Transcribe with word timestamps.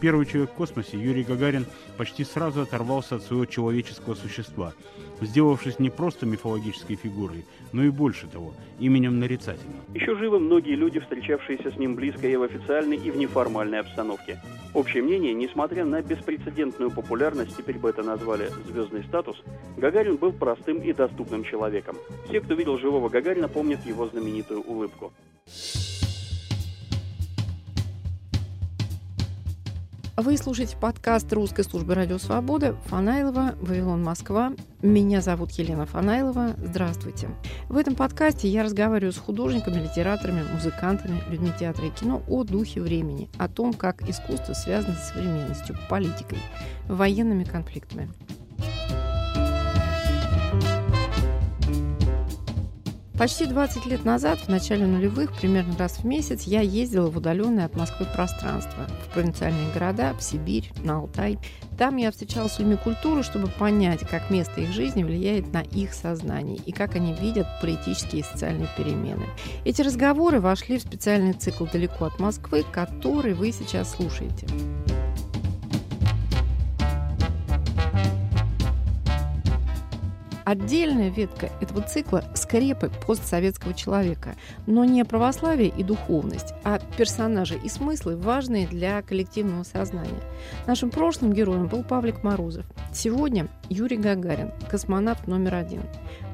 Первый 0.00 0.26
человек 0.26 0.50
в 0.50 0.54
космосе, 0.54 0.98
Юрий 0.98 1.22
Гагарин, 1.22 1.66
почти 1.96 2.24
сразу 2.24 2.60
оторвался 2.60 3.16
от 3.16 3.22
своего 3.22 3.46
человеческого 3.46 4.14
существа, 4.14 4.74
сделавшись 5.20 5.78
не 5.78 5.88
просто 5.88 6.26
мифологической 6.26 6.96
фигурой, 6.96 7.46
но 7.72 7.82
и 7.82 7.90
больше 7.90 8.26
того, 8.26 8.54
именем 8.78 9.18
нарицательным. 9.18 9.80
Еще 9.94 10.14
живы 10.16 10.38
многие 10.38 10.74
люди, 10.74 11.00
встречавшиеся 11.00 11.72
с 11.72 11.78
ним 11.78 11.94
близко 11.94 12.28
и 12.28 12.36
в 12.36 12.42
официальной, 12.42 12.96
и 12.96 13.10
в 13.10 13.16
неформальной 13.16 13.80
обстановке. 13.80 14.40
Общее 14.74 15.02
мнение, 15.02 15.32
несмотря 15.32 15.86
на 15.86 16.02
беспрецедентную 16.02 16.90
популярность, 16.90 17.56
теперь 17.56 17.78
бы 17.78 17.88
это 17.88 18.02
назвали 18.02 18.50
звездный 18.68 19.04
статус, 19.04 19.42
Гагарин 19.78 20.16
был 20.16 20.32
простым 20.32 20.82
и 20.82 20.92
доступным 20.92 21.44
человеком. 21.44 21.96
Все, 22.28 22.40
кто 22.40 22.54
видел 22.54 22.76
живого 22.76 23.08
Гагарина, 23.08 23.48
помнят 23.48 23.84
его 23.86 24.06
знаменитую 24.06 24.60
улыбку. 24.60 25.12
Вы 30.18 30.38
слушаете 30.38 30.78
подкаст 30.78 31.30
русской 31.34 31.62
службы 31.62 31.94
радио 31.94 32.16
«Свобода» 32.16 32.74
Фанайлова, 32.86 33.54
Вавилон, 33.60 34.02
Москва. 34.02 34.54
Меня 34.80 35.20
зовут 35.20 35.50
Елена 35.50 35.84
Фанайлова. 35.84 36.54
Здравствуйте. 36.56 37.28
В 37.68 37.76
этом 37.76 37.94
подкасте 37.94 38.48
я 38.48 38.62
разговариваю 38.62 39.12
с 39.12 39.18
художниками, 39.18 39.82
литераторами, 39.82 40.42
музыкантами, 40.54 41.22
людьми 41.28 41.52
театра 41.60 41.88
и 41.88 41.90
кино 41.90 42.22
о 42.28 42.44
духе 42.44 42.80
времени, 42.80 43.28
о 43.36 43.46
том, 43.46 43.74
как 43.74 44.08
искусство 44.08 44.54
связано 44.54 44.94
с 44.94 45.10
современностью, 45.10 45.76
политикой, 45.90 46.38
военными 46.88 47.44
конфликтами. 47.44 48.08
Почти 53.18 53.46
20 53.46 53.86
лет 53.86 54.04
назад, 54.04 54.40
в 54.40 54.48
начале 54.48 54.86
нулевых, 54.86 55.32
примерно 55.32 55.74
раз 55.78 55.98
в 55.98 56.04
месяц, 56.04 56.42
я 56.42 56.60
ездила 56.60 57.08
в 57.08 57.16
удаленное 57.16 57.64
от 57.64 57.74
Москвы 57.74 58.06
пространство, 58.14 58.86
в 59.06 59.14
провинциальные 59.14 59.72
города, 59.72 60.12
в 60.12 60.22
Сибирь, 60.22 60.70
на 60.84 60.98
Алтай. 60.98 61.38
Там 61.78 61.96
я 61.96 62.10
встречалась 62.10 62.52
с 62.52 62.58
людьми 62.58 62.76
культуры, 62.76 63.22
чтобы 63.22 63.48
понять, 63.48 64.00
как 64.00 64.30
место 64.30 64.60
их 64.60 64.70
жизни 64.70 65.02
влияет 65.02 65.50
на 65.50 65.62
их 65.62 65.94
сознание 65.94 66.58
и 66.58 66.72
как 66.72 66.94
они 66.94 67.14
видят 67.14 67.46
политические 67.62 68.20
и 68.20 68.24
социальные 68.24 68.68
перемены. 68.76 69.24
Эти 69.64 69.80
разговоры 69.80 70.38
вошли 70.38 70.78
в 70.78 70.82
специальный 70.82 71.32
цикл 71.32 71.64
«Далеко 71.64 72.04
от 72.04 72.20
Москвы», 72.20 72.66
который 72.70 73.32
вы 73.32 73.50
сейчас 73.50 73.92
слушаете. 73.92 74.46
Отдельная 80.46 81.08
ветка 81.08 81.50
этого 81.60 81.82
цикла– 81.82 82.22
скрепы 82.36 82.88
постсоветского 83.04 83.74
человека, 83.74 84.36
но 84.68 84.84
не 84.84 85.04
православие 85.04 85.70
и 85.76 85.82
духовность, 85.82 86.54
а 86.62 86.78
персонажи 86.96 87.58
и 87.58 87.68
смыслы, 87.68 88.16
важные 88.16 88.68
для 88.68 89.02
коллективного 89.02 89.64
сознания. 89.64 90.22
Нашим 90.68 90.90
прошлым 90.90 91.32
героем 91.32 91.66
был 91.66 91.82
Павлик 91.82 92.22
Морозов. 92.22 92.64
Сегодня 92.94 93.48
Юрий 93.70 93.96
Гагарин, 93.96 94.52
космонавт 94.70 95.26
номер 95.26 95.56
один. 95.56 95.82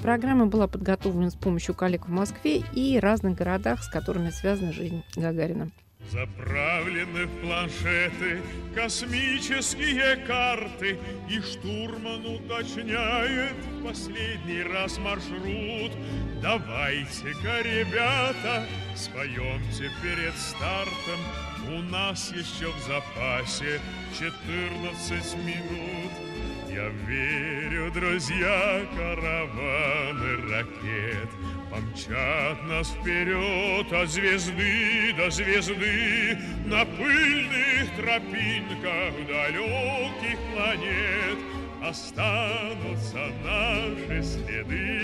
Программа 0.03 0.45
была 0.45 0.69
подготовлена 0.69 1.31
с 1.31 1.35
помощью 1.35 1.75
коллег 1.75 2.07
в 2.07 2.11
Москве 2.11 2.63
и 2.75 2.99
разных 2.99 3.35
городах, 3.35 3.83
с 3.83 3.89
которыми 3.89 4.29
связана 4.29 4.75
жизнь 4.75 5.03
Гагарина. 5.17 5.71
Заправлены 6.11 7.27
в 7.27 7.41
планшеты 7.41 8.42
космические 8.75 10.17
карты 10.27 10.98
И 11.31 11.41
штурман 11.41 12.27
уточняет 12.27 13.55
в 13.64 13.86
последний 13.86 14.62
раз 14.62 14.98
маршрут. 14.98 15.92
Давайте-ка, 16.42 17.62
ребята, 17.62 18.67
споемте 18.95 19.91
перед 20.03 20.34
стартом. 20.36 21.20
У 21.69 21.80
нас 21.80 22.33
еще 22.33 22.70
в 22.73 22.86
запасе 22.86 23.80
14 24.19 25.34
минут 25.45 26.32
Я 26.73 26.89
верю, 27.06 27.91
друзья, 27.91 28.87
караваны 28.97 30.37
ракет. 30.51 31.29
Помчат 31.70 32.63
нас 32.64 32.89
вперед 32.92 33.92
от 33.92 34.08
звезды 34.08 35.13
до 35.14 35.30
звезды. 35.30 36.39
На 36.64 36.86
пыльных 36.86 37.95
тропинках 37.95 39.13
далеких 39.29 40.39
планет 40.55 41.39
Останутся 41.86 43.30
наши 43.45 44.23
следы. 44.23 45.02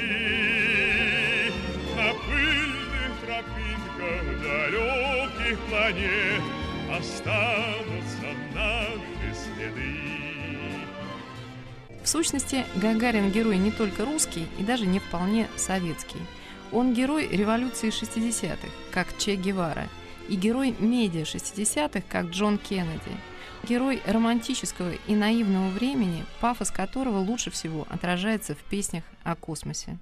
На 1.96 2.14
пыльных 2.14 3.12
тропинках 3.20 4.24
далеких 4.42 5.58
планет 5.68 6.42
Останутся 6.96 8.30
наши 8.54 9.34
следы 9.34 10.17
В 12.08 12.10
сущности, 12.10 12.64
Гагарин 12.76 13.30
герой 13.30 13.58
не 13.58 13.70
только 13.70 14.06
русский 14.06 14.46
и 14.58 14.62
даже 14.62 14.86
не 14.86 14.98
вполне 14.98 15.46
советский– 15.56 16.20
он 16.72 16.92
герой 16.92 17.28
революции 17.28 17.88
60-х, 17.88 18.68
как 18.92 19.16
Че 19.18 19.36
Гевара, 19.36 19.88
и 20.28 20.36
герой 20.36 20.74
медиа 20.78 21.22
60-х, 21.22 22.02
как 22.08 22.26
Джон 22.26 22.58
Кеннеди. 22.58 23.12
Герой 23.66 24.02
романтического 24.06 24.92
и 25.06 25.14
наивного 25.14 25.68
времени, 25.70 26.24
пафос 26.40 26.70
которого 26.70 27.18
лучше 27.18 27.50
всего 27.50 27.86
отражается 27.90 28.54
в 28.54 28.58
песнях 28.58 29.04
о 29.22 29.34
космосе. 29.34 29.98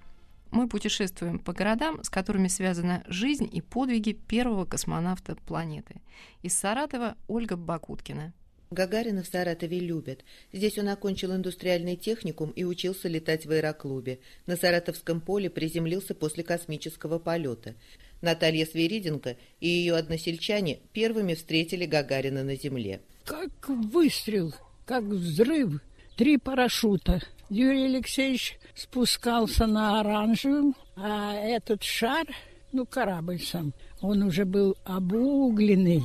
Мы 0.50 0.68
путешествуем 0.68 1.38
по 1.38 1.52
городам, 1.52 2.02
с 2.02 2.10
которыми 2.10 2.48
связана 2.48 3.02
жизнь 3.06 3.48
и 3.50 3.60
подвиги 3.60 4.12
первого 4.12 4.64
космонавта 4.64 5.36
планеты. 5.46 5.96
Из 6.42 6.56
Саратова 6.56 7.16
Ольга 7.28 7.56
Бакуткина. 7.56 8.32
Гагарина 8.70 9.22
в 9.22 9.26
Саратове 9.26 9.78
любят. 9.78 10.24
Здесь 10.52 10.78
он 10.78 10.88
окончил 10.88 11.34
индустриальный 11.34 11.96
техникум 11.96 12.50
и 12.50 12.64
учился 12.64 13.08
летать 13.08 13.46
в 13.46 13.50
аэроклубе. 13.50 14.18
На 14.46 14.56
Саратовском 14.56 15.20
поле 15.20 15.48
приземлился 15.50 16.14
после 16.14 16.42
космического 16.42 17.18
полета. 17.18 17.74
Наталья 18.22 18.66
Свириденко 18.66 19.36
и 19.60 19.68
ее 19.68 19.94
односельчане 19.94 20.80
первыми 20.92 21.34
встретили 21.34 21.86
Гагарина 21.86 22.42
на 22.42 22.56
земле. 22.56 23.00
Как 23.24 23.68
выстрел, 23.68 24.54
как 24.84 25.04
взрыв. 25.04 25.80
Три 26.16 26.38
парашюта. 26.38 27.20
Юрий 27.50 27.84
Алексеевич 27.84 28.58
спускался 28.74 29.66
на 29.66 30.00
оранжевом, 30.00 30.74
а 30.96 31.34
этот 31.34 31.82
шар, 31.82 32.26
ну, 32.72 32.86
корабль 32.86 33.38
сам, 33.38 33.72
он 34.00 34.22
уже 34.22 34.44
был 34.44 34.76
обугленный, 34.84 36.02